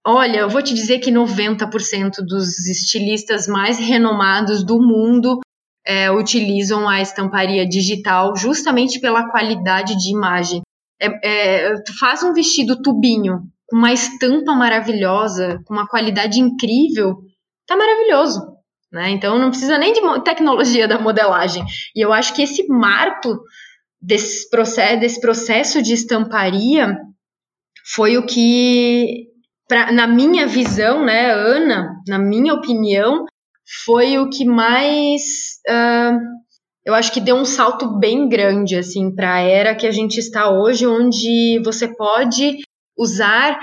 [0.05, 5.39] Olha, eu vou te dizer que 90% dos estilistas mais renomados do mundo
[5.85, 10.61] é, utilizam a estamparia digital justamente pela qualidade de imagem.
[11.01, 17.17] É, é, tu faz um vestido tubinho com uma estampa maravilhosa, com uma qualidade incrível,
[17.67, 18.41] tá maravilhoso.
[18.91, 19.11] Né?
[19.11, 21.63] Então não precisa nem de tecnologia da modelagem.
[21.95, 23.39] E eu acho que esse marco
[24.01, 26.97] desse processo, desse processo de estamparia
[27.93, 29.27] foi o que
[29.67, 33.25] pra, na minha visão, né, Ana, na minha opinião,
[33.85, 35.21] foi o que mais
[35.69, 36.19] uh,
[36.85, 40.17] eu acho que deu um salto bem grande assim para a era que a gente
[40.17, 42.57] está hoje, onde você pode
[42.99, 43.57] usar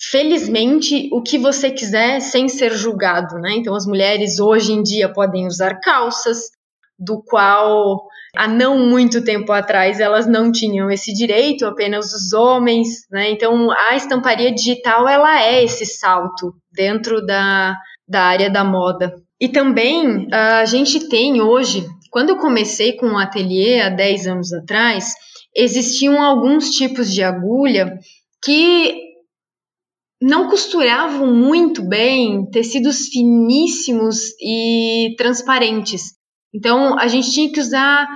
[0.00, 3.56] felizmente o que você quiser sem ser julgado, né?
[3.56, 6.38] Então as mulheres hoje em dia podem usar calças,
[6.98, 13.06] do qual há não muito tempo atrás elas não tinham esse direito, apenas os homens,
[13.10, 13.30] né?
[13.30, 17.76] Então a estamparia digital ela é esse salto dentro da,
[18.06, 19.14] da área da moda.
[19.40, 24.52] E também a gente tem hoje, quando eu comecei com o ateliê há 10 anos
[24.52, 25.14] atrás,
[25.54, 27.96] existiam alguns tipos de agulha
[28.42, 29.08] que
[30.20, 36.14] não costuravam muito bem tecidos finíssimos e transparentes.
[36.54, 38.08] Então a gente tinha que usar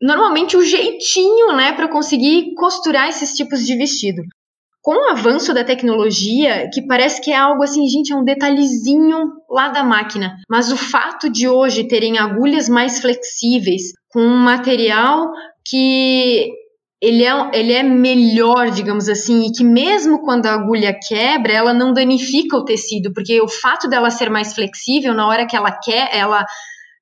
[0.00, 4.22] normalmente o jeitinho, né, para conseguir costurar esses tipos de vestido
[4.84, 9.32] com o avanço da tecnologia, que parece que é algo assim, gente, é um detalhezinho
[9.48, 15.32] lá da máquina, mas o fato de hoje terem agulhas mais flexíveis, com um material
[15.66, 16.50] que
[17.04, 21.74] ele é, ele é melhor, digamos assim, e que mesmo quando a agulha quebra, ela
[21.74, 25.70] não danifica o tecido, porque o fato dela ser mais flexível, na hora que ela
[25.70, 26.44] quer, ela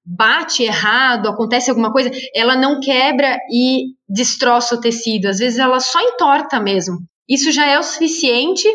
[0.04, 5.26] bate errado, acontece alguma coisa, ela não quebra e destroça o tecido.
[5.26, 6.96] Às vezes ela só entorta mesmo.
[7.28, 8.68] Isso já é o suficiente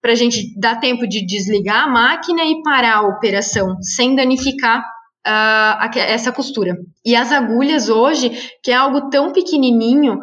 [0.00, 4.80] para a gente dar tempo de desligar a máquina e parar a operação sem danificar
[4.80, 6.74] uh, essa costura.
[7.04, 8.30] E as agulhas hoje,
[8.62, 10.18] que é algo tão pequenininho,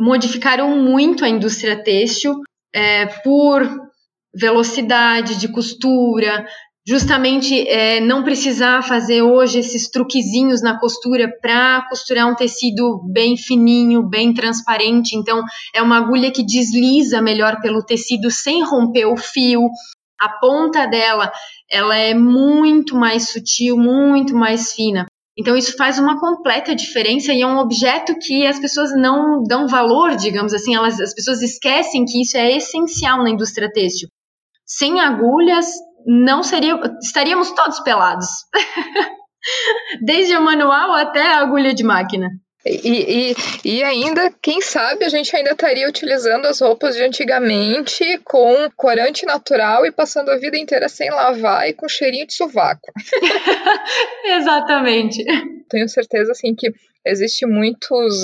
[0.00, 2.40] modificaram muito a indústria têxtil
[2.74, 3.62] é, por
[4.34, 6.46] velocidade de costura,
[6.86, 13.36] justamente é, não precisar fazer hoje esses truquezinhos na costura para costurar um tecido bem
[13.36, 15.16] fininho, bem transparente.
[15.16, 15.42] Então,
[15.74, 19.68] é uma agulha que desliza melhor pelo tecido sem romper o fio.
[20.20, 21.32] A ponta dela,
[21.70, 25.06] ela é muito mais sutil, muito mais fina.
[25.38, 29.66] Então, isso faz uma completa diferença e é um objeto que as pessoas não dão
[29.66, 34.08] valor, digamos assim, elas, as pessoas esquecem que isso é essencial na indústria têxtil.
[34.66, 35.66] Sem agulhas,
[36.06, 38.26] não seria, estaríamos todos pelados.
[40.04, 42.28] Desde o manual até a agulha de máquina.
[42.64, 48.04] E, e, e ainda, quem sabe, a gente ainda estaria utilizando as roupas de antigamente
[48.24, 52.92] com corante natural e passando a vida inteira sem lavar e com cheirinho de sovaco.
[54.24, 55.24] Exatamente.
[55.68, 56.72] Tenho certeza, assim, que
[57.04, 58.14] Existem muitos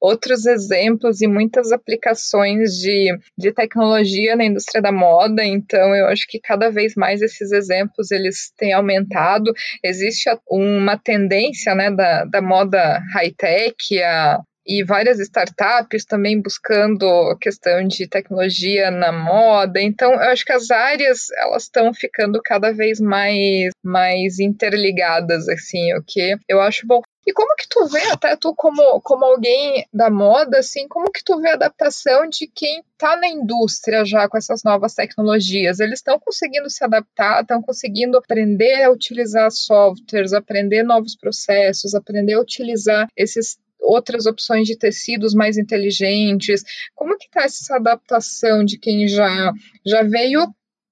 [0.00, 6.26] outros exemplos e muitas aplicações de, de tecnologia na indústria da moda, então eu acho
[6.28, 9.52] que cada vez mais esses exemplos eles têm aumentado.
[9.82, 17.38] Existe uma tendência né, da, da moda high-tech a e várias startups também buscando a
[17.38, 19.80] questão de tecnologia na moda.
[19.80, 25.94] Então, eu acho que as áreas elas estão ficando cada vez mais mais interligadas assim,
[25.94, 27.00] o que eu acho bom.
[27.26, 31.24] E como que tu vê, até tu como, como alguém da moda, assim, como que
[31.24, 35.80] tu vê a adaptação de quem está na indústria já com essas novas tecnologias?
[35.80, 42.34] Eles estão conseguindo se adaptar, estão conseguindo aprender a utilizar softwares, aprender novos processos, aprender
[42.34, 46.62] a utilizar esses outras opções de tecidos mais inteligentes.
[46.94, 49.52] Como que está essa adaptação de quem já
[49.84, 50.46] já veio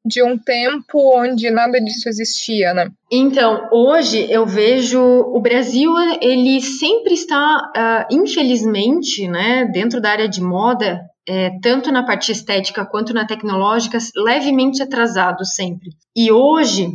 [0.07, 2.91] de um tempo onde nada disso existia, né?
[3.11, 7.72] Então, hoje eu vejo o Brasil, ele sempre está,
[8.11, 13.26] uh, infelizmente, né, dentro da área de moda, é, tanto na parte estética quanto na
[13.26, 15.91] tecnológica, levemente atrasado sempre.
[16.14, 16.89] E hoje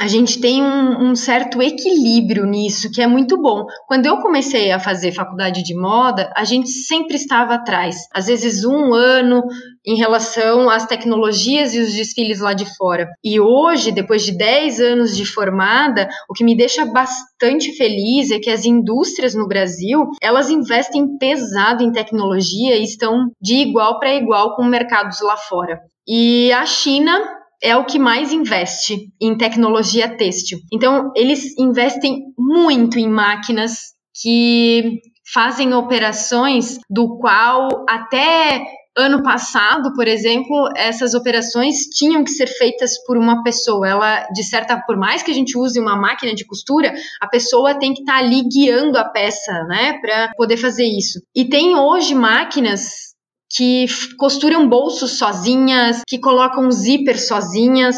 [0.00, 3.64] a gente tem um, um, certo equilíbrio nisso, que é muito bom.
[3.86, 8.64] Quando eu comecei a fazer faculdade de moda, a gente sempre estava atrás, às vezes
[8.64, 9.42] um ano
[9.86, 13.08] em relação às tecnologias e os desfiles lá de fora.
[13.22, 18.38] E hoje, depois de 10 anos de formada, o que me deixa bastante feliz é
[18.40, 24.14] que as indústrias no Brasil, elas investem pesado em tecnologia e estão de igual para
[24.14, 25.78] igual com mercados lá fora.
[26.06, 30.58] E a China é o que mais investe em tecnologia têxtil.
[30.70, 35.00] Então, eles investem muito em máquinas que
[35.32, 38.62] fazem operações do qual até
[38.96, 43.88] ano passado, por exemplo, essas operações tinham que ser feitas por uma pessoa.
[43.88, 47.78] Ela, de certa, por mais que a gente use uma máquina de costura, a pessoa
[47.78, 51.18] tem que estar tá ali guiando a peça, né, para poder fazer isso.
[51.34, 53.13] E tem hoje máquinas
[53.56, 53.86] que
[54.18, 57.96] costuram bolsos sozinhas, que colocam zíper sozinhas.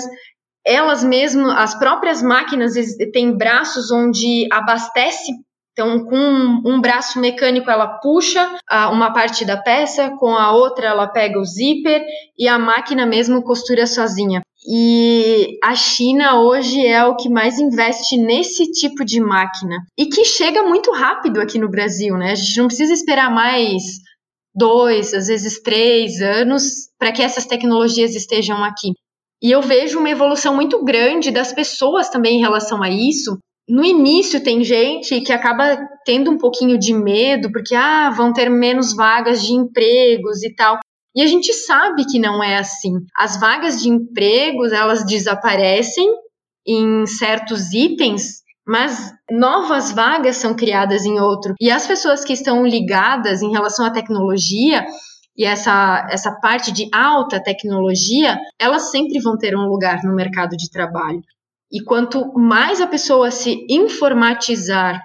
[0.66, 2.74] Elas mesmas, as próprias máquinas
[3.12, 5.32] têm braços onde abastece
[5.78, 8.50] Então, com um braço mecânico, ela puxa
[8.90, 12.02] uma parte da peça, com a outra, ela pega o zíper
[12.38, 14.40] e a máquina mesmo costura sozinha.
[14.66, 20.24] E a China hoje é o que mais investe nesse tipo de máquina e que
[20.24, 22.32] chega muito rápido aqui no Brasil, né?
[22.32, 23.82] A gente não precisa esperar mais
[24.56, 28.92] dois, às vezes três anos para que essas tecnologias estejam aqui.
[29.42, 33.38] E eu vejo uma evolução muito grande das pessoas também em relação a isso.
[33.68, 38.48] No início tem gente que acaba tendo um pouquinho de medo, porque ah, vão ter
[38.48, 40.78] menos vagas de empregos e tal.
[41.14, 42.92] E a gente sabe que não é assim.
[43.16, 46.06] As vagas de empregos, elas desaparecem
[46.66, 51.54] em certos itens, mas novas vagas são criadas em outro.
[51.60, 54.84] E as pessoas que estão ligadas em relação à tecnologia,
[55.36, 60.56] e essa, essa parte de alta tecnologia, elas sempre vão ter um lugar no mercado
[60.56, 61.22] de trabalho.
[61.70, 65.02] E quanto mais a pessoa se informatizar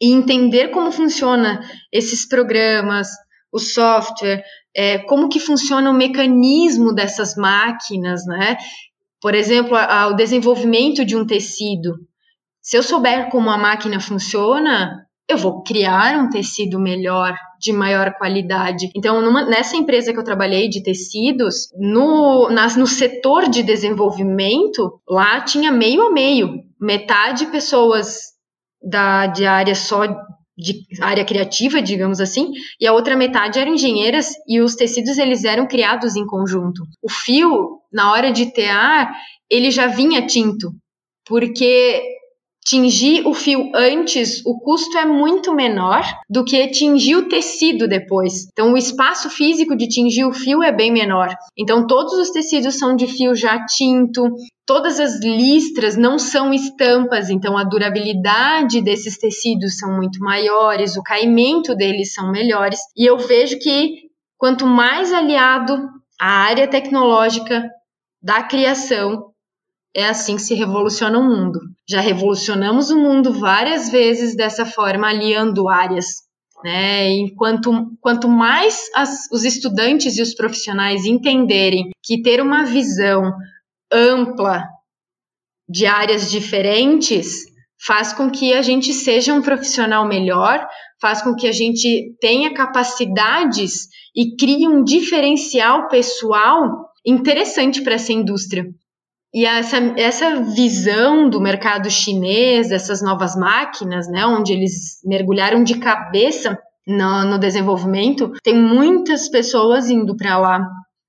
[0.00, 1.60] e entender como funciona
[1.92, 3.08] esses programas,
[3.50, 4.44] o software,
[4.76, 8.56] é, como que funciona o mecanismo dessas máquinas, né?
[9.20, 11.94] Por exemplo, a, a, o desenvolvimento de um tecido.
[12.60, 18.14] Se eu souber como a máquina funciona, eu vou criar um tecido melhor, de maior
[18.14, 18.90] qualidade.
[18.96, 25.00] Então, numa, nessa empresa que eu trabalhei de tecidos, no, nas, no setor de desenvolvimento,
[25.06, 26.62] lá tinha meio a meio.
[26.80, 28.18] Metade pessoas
[28.82, 30.06] da, de área só
[30.58, 32.50] de área criativa, digamos assim,
[32.80, 36.82] e a outra metade eram engenheiras e os tecidos eles eram criados em conjunto.
[37.00, 39.14] O fio, na hora de tear,
[39.48, 40.72] ele já vinha tinto,
[41.24, 42.02] porque
[42.68, 48.46] tingir o fio antes, o custo é muito menor do que tingir o tecido depois.
[48.52, 51.34] Então, o espaço físico de tingir o fio é bem menor.
[51.56, 54.28] Então, todos os tecidos são de fio já tinto,
[54.66, 61.02] todas as listras não são estampas, então a durabilidade desses tecidos são muito maiores, o
[61.02, 62.80] caimento deles são melhores.
[62.94, 65.88] E eu vejo que quanto mais aliado
[66.20, 67.64] à área tecnológica
[68.22, 69.27] da criação,
[69.98, 71.58] é assim que se revoluciona o mundo.
[71.88, 76.06] Já revolucionamos o mundo várias vezes dessa forma, aliando áreas.
[76.62, 77.10] Né?
[77.10, 83.32] Enquanto quanto mais as, os estudantes e os profissionais entenderem que ter uma visão
[83.92, 84.64] ampla
[85.68, 87.46] de áreas diferentes
[87.84, 90.66] faz com que a gente seja um profissional melhor,
[91.00, 98.12] faz com que a gente tenha capacidades e crie um diferencial pessoal interessante para essa
[98.12, 98.64] indústria.
[99.34, 105.78] E essa, essa visão do mercado chinês, dessas novas máquinas, né, onde eles mergulharam de
[105.78, 110.66] cabeça no, no desenvolvimento, tem muitas pessoas indo para lá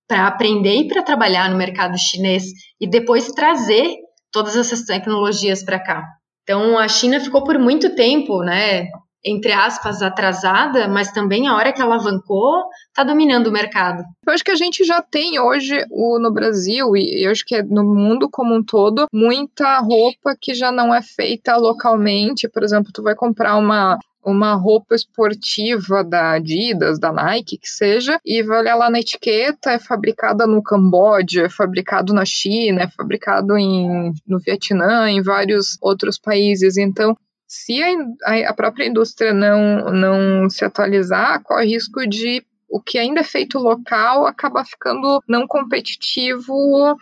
[0.09, 2.45] para aprender e para trabalhar no mercado chinês
[2.81, 3.93] e depois trazer
[4.31, 6.03] todas essas tecnologias para cá.
[6.41, 8.87] Então a China ficou por muito tempo, né,
[9.23, 14.03] entre aspas, atrasada, mas também a hora que ela alavancou, está dominando o mercado.
[14.25, 17.55] Eu acho que a gente já tem hoje o, no Brasil, e eu acho que
[17.55, 22.47] é no mundo como um todo, muita roupa que já não é feita localmente.
[22.47, 28.19] Por exemplo, tu vai comprar uma, uma roupa esportiva da Adidas, da Nike, que seja,
[28.25, 32.87] e vai olhar lá na etiqueta, é fabricada no Camboja, é fabricado na China, é
[32.89, 36.77] fabricado em, no Vietnã, em vários outros países.
[36.77, 37.17] Então,
[37.49, 37.81] se
[38.23, 43.23] a, a própria indústria não, não se atualizar, corre risco de o que ainda é
[43.23, 46.95] feito local acabar ficando não competitivo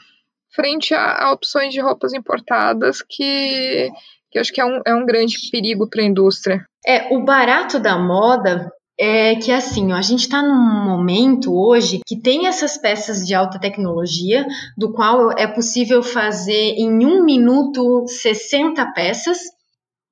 [0.50, 3.92] frente a, a opções de roupas importadas que,
[4.32, 6.66] que acho que é um, é um grande perigo para a indústria.
[6.86, 12.16] É, o barato da moda é que assim, a gente está num momento hoje que
[12.16, 18.94] tem essas peças de alta tecnologia, do qual é possível fazer em um minuto 60
[18.94, 19.40] peças,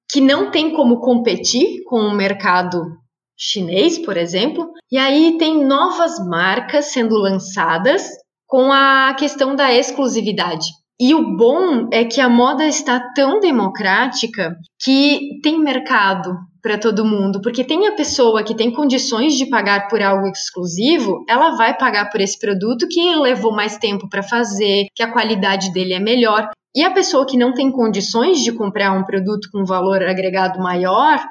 [0.09, 2.83] que não tem como competir com o mercado
[3.37, 8.07] chinês, por exemplo, e aí tem novas marcas sendo lançadas
[8.47, 10.67] com a questão da exclusividade.
[10.99, 16.33] E o bom é que a moda está tão democrática que tem mercado
[16.65, 21.23] para todo mundo, porque tem a pessoa que tem condições de pagar por algo exclusivo,
[21.29, 25.71] ela vai pagar por esse produto que levou mais tempo para fazer, que a qualidade
[25.71, 26.49] dele é melhor.
[26.75, 31.23] E a pessoa que não tem condições de comprar um produto com valor agregado maior,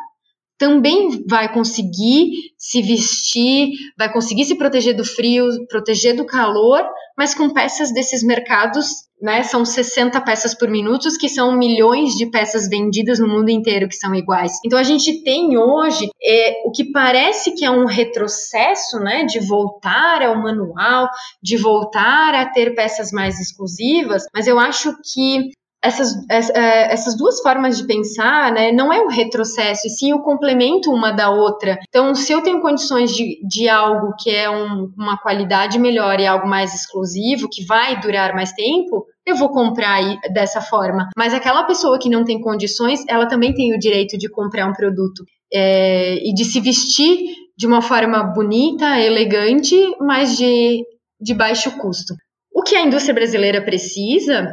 [0.57, 6.81] também vai conseguir se vestir, vai conseguir se proteger do frio, proteger do calor,
[7.19, 8.87] mas com peças desses mercados,
[9.25, 9.43] né?
[9.43, 13.97] São 60 peças por minuto, que são milhões de peças vendidas no mundo inteiro que
[13.97, 14.53] são iguais.
[14.63, 19.25] Então a gente tem hoje é, o que parece que é um retrocesso, né?
[19.25, 21.09] De voltar ao manual,
[21.43, 25.51] de voltar a ter peças mais exclusivas, mas eu acho que
[25.83, 30.23] essas, é, essas duas formas de pensar, né, não é o retrocesso, e sim o
[30.23, 31.79] complemento uma da outra.
[31.87, 36.27] Então, se eu tenho condições de, de algo que é um, uma qualidade melhor e
[36.27, 40.01] algo mais exclusivo, que vai durar mais tempo, eu vou comprar
[40.33, 41.09] dessa forma.
[41.17, 44.73] Mas aquela pessoa que não tem condições, ela também tem o direito de comprar um
[44.73, 47.19] produto é, e de se vestir
[47.57, 50.85] de uma forma bonita, elegante, mas de,
[51.21, 52.15] de baixo custo.
[52.53, 54.53] O que a indústria brasileira precisa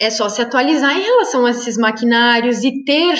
[0.00, 3.18] é só se atualizar em relação a esses maquinários e ter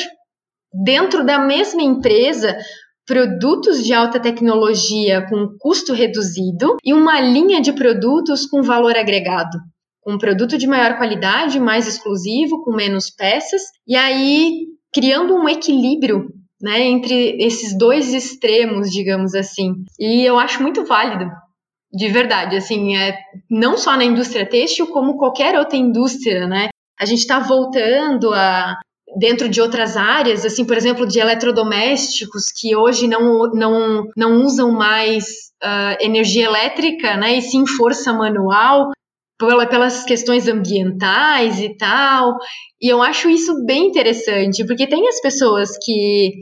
[0.72, 2.56] dentro da mesma empresa
[3.06, 9.59] produtos de alta tecnologia com custo reduzido e uma linha de produtos com valor agregado.
[10.09, 16.28] Um produto de maior qualidade, mais exclusivo, com menos peças, e aí criando um equilíbrio
[16.61, 19.74] né, entre esses dois extremos, digamos assim.
[19.98, 21.30] E eu acho muito válido,
[21.92, 23.18] de verdade, assim, é,
[23.50, 26.68] não só na indústria têxtil, como qualquer outra indústria, né?
[26.98, 28.76] A gente está voltando a
[29.16, 34.70] dentro de outras áreas, assim, por exemplo, de eletrodomésticos que hoje não, não, não usam
[34.70, 35.24] mais
[35.62, 38.90] uh, energia elétrica, né, e sim força manual,
[39.39, 42.36] pelas questões ambientais e tal.
[42.80, 46.32] E eu acho isso bem interessante, porque tem as pessoas que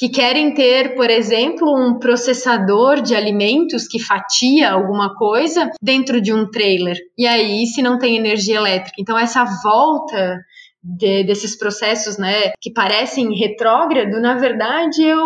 [0.00, 6.32] que querem ter, por exemplo, um processador de alimentos que fatia alguma coisa dentro de
[6.32, 6.96] um trailer.
[7.18, 8.96] E aí, se não tem energia elétrica.
[8.98, 10.38] Então, essa volta
[10.82, 15.20] de, desses processos, né, que parecem retrógrado, na verdade, eu,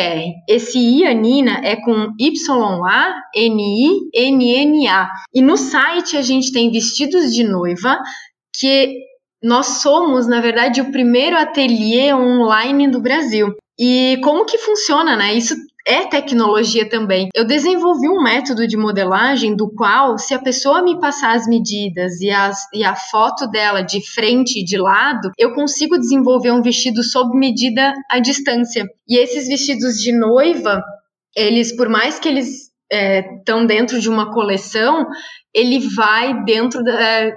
[0.47, 3.09] Esse Ianina é com Y-A-N-I-N-N-A.
[5.35, 7.99] E no site a gente tem vestidos de noiva
[8.55, 8.99] que
[9.43, 13.55] nós somos, na verdade, o primeiro ateliê online do Brasil.
[13.79, 15.33] E como que funciona, né?
[15.35, 15.57] Isso
[15.87, 17.29] é tecnologia também.
[17.35, 22.21] Eu desenvolvi um método de modelagem do qual, se a pessoa me passar as medidas
[22.21, 26.63] e, as, e a foto dela de frente e de lado, eu consigo desenvolver um
[26.63, 28.87] vestido sob medida à distância.
[29.09, 30.83] E esses vestidos de noiva,
[31.37, 35.07] eles, por mais que eles estão é, dentro de uma coleção,
[35.55, 36.93] ele vai dentro da.
[36.93, 37.35] É,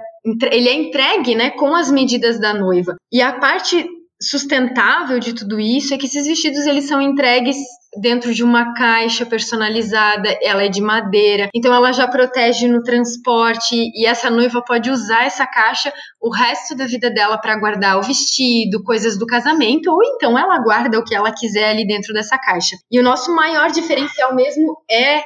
[0.50, 2.96] ele é entregue né, com as medidas da noiva.
[3.12, 3.86] E a parte
[4.20, 7.56] sustentável de tudo isso é que esses vestidos eles são entregues
[8.00, 13.74] dentro de uma caixa personalizada, ela é de madeira, então ela já protege no transporte
[13.94, 18.02] e essa noiva pode usar essa caixa o resto da vida dela para guardar o
[18.02, 22.38] vestido, coisas do casamento, ou então ela guarda o que ela quiser ali dentro dessa
[22.38, 22.76] caixa.
[22.90, 25.22] E o nosso maior diferencial mesmo é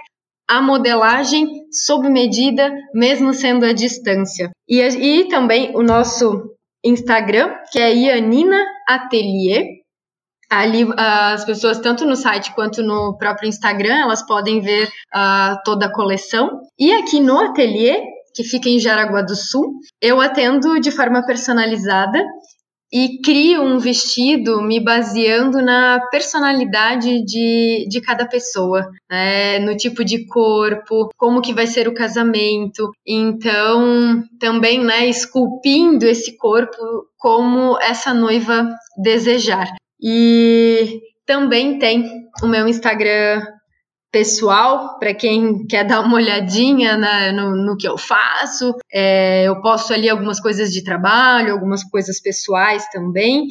[0.50, 4.50] a modelagem sob medida, mesmo sendo à distância.
[4.68, 6.42] E, e também o nosso
[6.84, 9.64] Instagram, que é Ianina Atelier.
[10.50, 15.86] Ali as pessoas, tanto no site quanto no próprio Instagram, elas podem ver uh, toda
[15.86, 16.60] a coleção.
[16.78, 18.02] E aqui no ateliê,
[18.34, 22.20] que fica em Jaraguá do Sul, eu atendo de forma personalizada
[22.92, 29.60] e crio um vestido me baseando na personalidade de, de cada pessoa, né?
[29.60, 32.90] no tipo de corpo, como que vai ser o casamento.
[33.06, 36.76] Então, também, né, esculpindo esse corpo
[37.16, 38.68] como essa noiva
[39.00, 39.68] desejar.
[40.02, 43.42] E também tem o meu Instagram
[44.12, 48.74] pessoal, para quem quer dar uma olhadinha na, no, no, que eu faço.
[48.92, 53.46] É, eu posto ali algumas coisas de trabalho, algumas coisas pessoais também,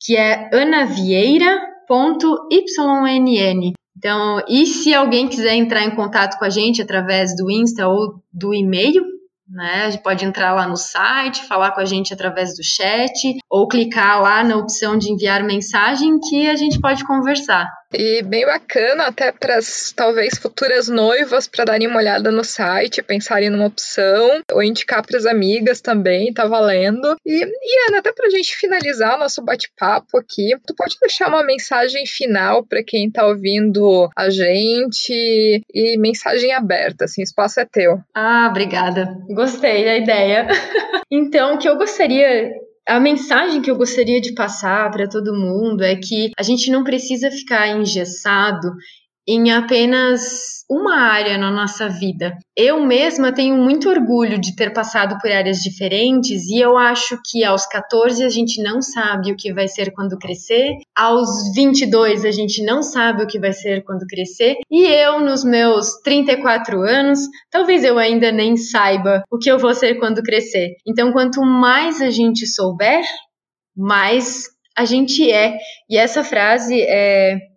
[0.00, 1.60] que é anavieira.ynn.
[3.96, 8.14] Então, e se alguém quiser entrar em contato com a gente através do Insta ou
[8.32, 9.04] do e-mail,
[9.46, 9.94] né?
[9.98, 14.44] Pode entrar lá no site, falar com a gente através do chat, ou clicar lá
[14.44, 17.66] na opção de enviar mensagem que a gente pode conversar.
[17.92, 23.02] E bem bacana até para as talvez futuras noivas para darem uma olhada no site,
[23.02, 27.16] pensarem numa opção, ou indicar para as amigas também, tá valendo.
[27.26, 31.28] E, e Ana, até para a gente finalizar o nosso bate-papo aqui, tu pode deixar
[31.28, 35.12] uma mensagem final para quem está ouvindo a gente
[35.74, 37.98] e mensagem aberta, assim, o espaço é teu.
[38.14, 39.16] Ah, obrigada.
[39.28, 40.46] Gostei da ideia.
[41.10, 42.52] então, o que eu gostaria
[42.90, 46.82] a mensagem que eu gostaria de passar para todo mundo é que a gente não
[46.82, 48.72] precisa ficar engessado
[49.30, 52.36] em apenas uma área na nossa vida.
[52.56, 57.44] Eu mesma tenho muito orgulho de ter passado por áreas diferentes e eu acho que
[57.44, 62.32] aos 14 a gente não sabe o que vai ser quando crescer, aos 22 a
[62.32, 67.20] gente não sabe o que vai ser quando crescer, e eu nos meus 34 anos,
[67.50, 70.74] talvez eu ainda nem saiba o que eu vou ser quando crescer.
[70.86, 73.04] Então, quanto mais a gente souber,
[73.76, 75.56] mais a gente é.
[75.88, 77.49] E essa frase é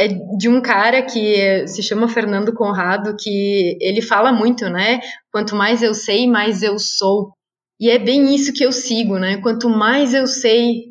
[0.00, 5.00] é de um cara que se chama Fernando Conrado, que ele fala muito, né?
[5.30, 7.32] Quanto mais eu sei, mais eu sou.
[7.78, 9.36] E é bem isso que eu sigo, né?
[9.42, 10.84] Quanto mais eu sei,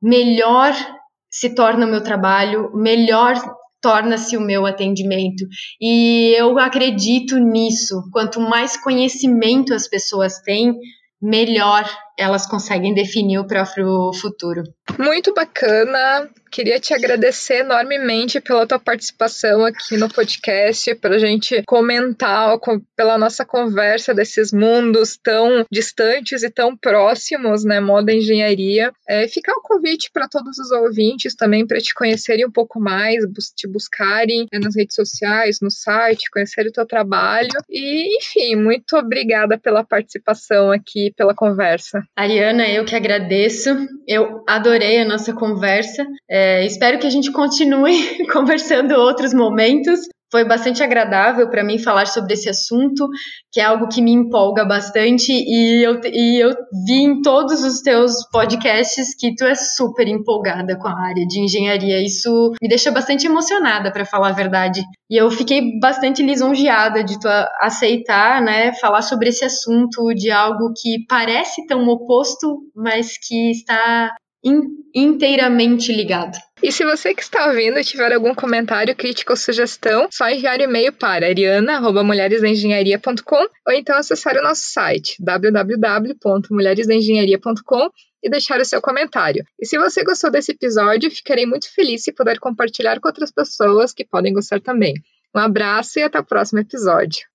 [0.00, 0.72] melhor
[1.28, 3.34] se torna o meu trabalho, melhor
[3.80, 5.44] torna-se o meu atendimento.
[5.80, 8.00] E eu acredito nisso.
[8.12, 10.72] Quanto mais conhecimento as pessoas têm,
[11.20, 11.84] melhor
[12.18, 14.62] elas conseguem definir o próprio futuro.
[14.98, 16.28] Muito bacana.
[16.50, 22.58] Queria te agradecer enormemente pela tua participação aqui no podcast, para a gente comentar
[22.94, 27.80] pela nossa conversa desses mundos tão distantes e tão próximos, né?
[27.80, 28.92] Moda e engenharia.
[29.08, 33.24] É, ficar um convite para todos os ouvintes também para te conhecerem um pouco mais,
[33.56, 37.48] te buscarem né, nas redes sociais, no site, conhecerem o teu trabalho.
[37.70, 42.01] E, enfim, muito obrigada pela participação aqui, pela conversa.
[42.16, 43.70] Ariana, eu que agradeço.
[44.06, 46.06] Eu adorei a nossa conversa.
[46.28, 50.00] É, espero que a gente continue conversando outros momentos.
[50.32, 53.06] Foi bastante agradável para mim falar sobre esse assunto,
[53.52, 56.54] que é algo que me empolga bastante, e eu, e eu
[56.86, 61.38] vi em todos os teus podcasts que tu é super empolgada com a área de
[61.38, 62.02] engenharia.
[62.02, 64.82] Isso me deixa bastante emocionada, para falar a verdade.
[65.10, 67.28] E eu fiquei bastante lisonjeada de tu
[67.60, 74.10] aceitar, né, falar sobre esse assunto, de algo que parece tão oposto, mas que está
[74.94, 76.38] inteiramente ligado.
[76.62, 80.92] E se você que está ouvindo tiver algum comentário, crítica ou sugestão, só enviar e-mail
[80.92, 87.88] para ariana.mulheresengenharia.com ou então acessar o nosso site www.mulheresengenharia.com
[88.22, 89.44] e deixar o seu comentário.
[89.58, 93.92] E se você gostou desse episódio, ficarei muito feliz se puder compartilhar com outras pessoas
[93.92, 94.94] que podem gostar também.
[95.34, 97.26] Um abraço e até o próximo episódio.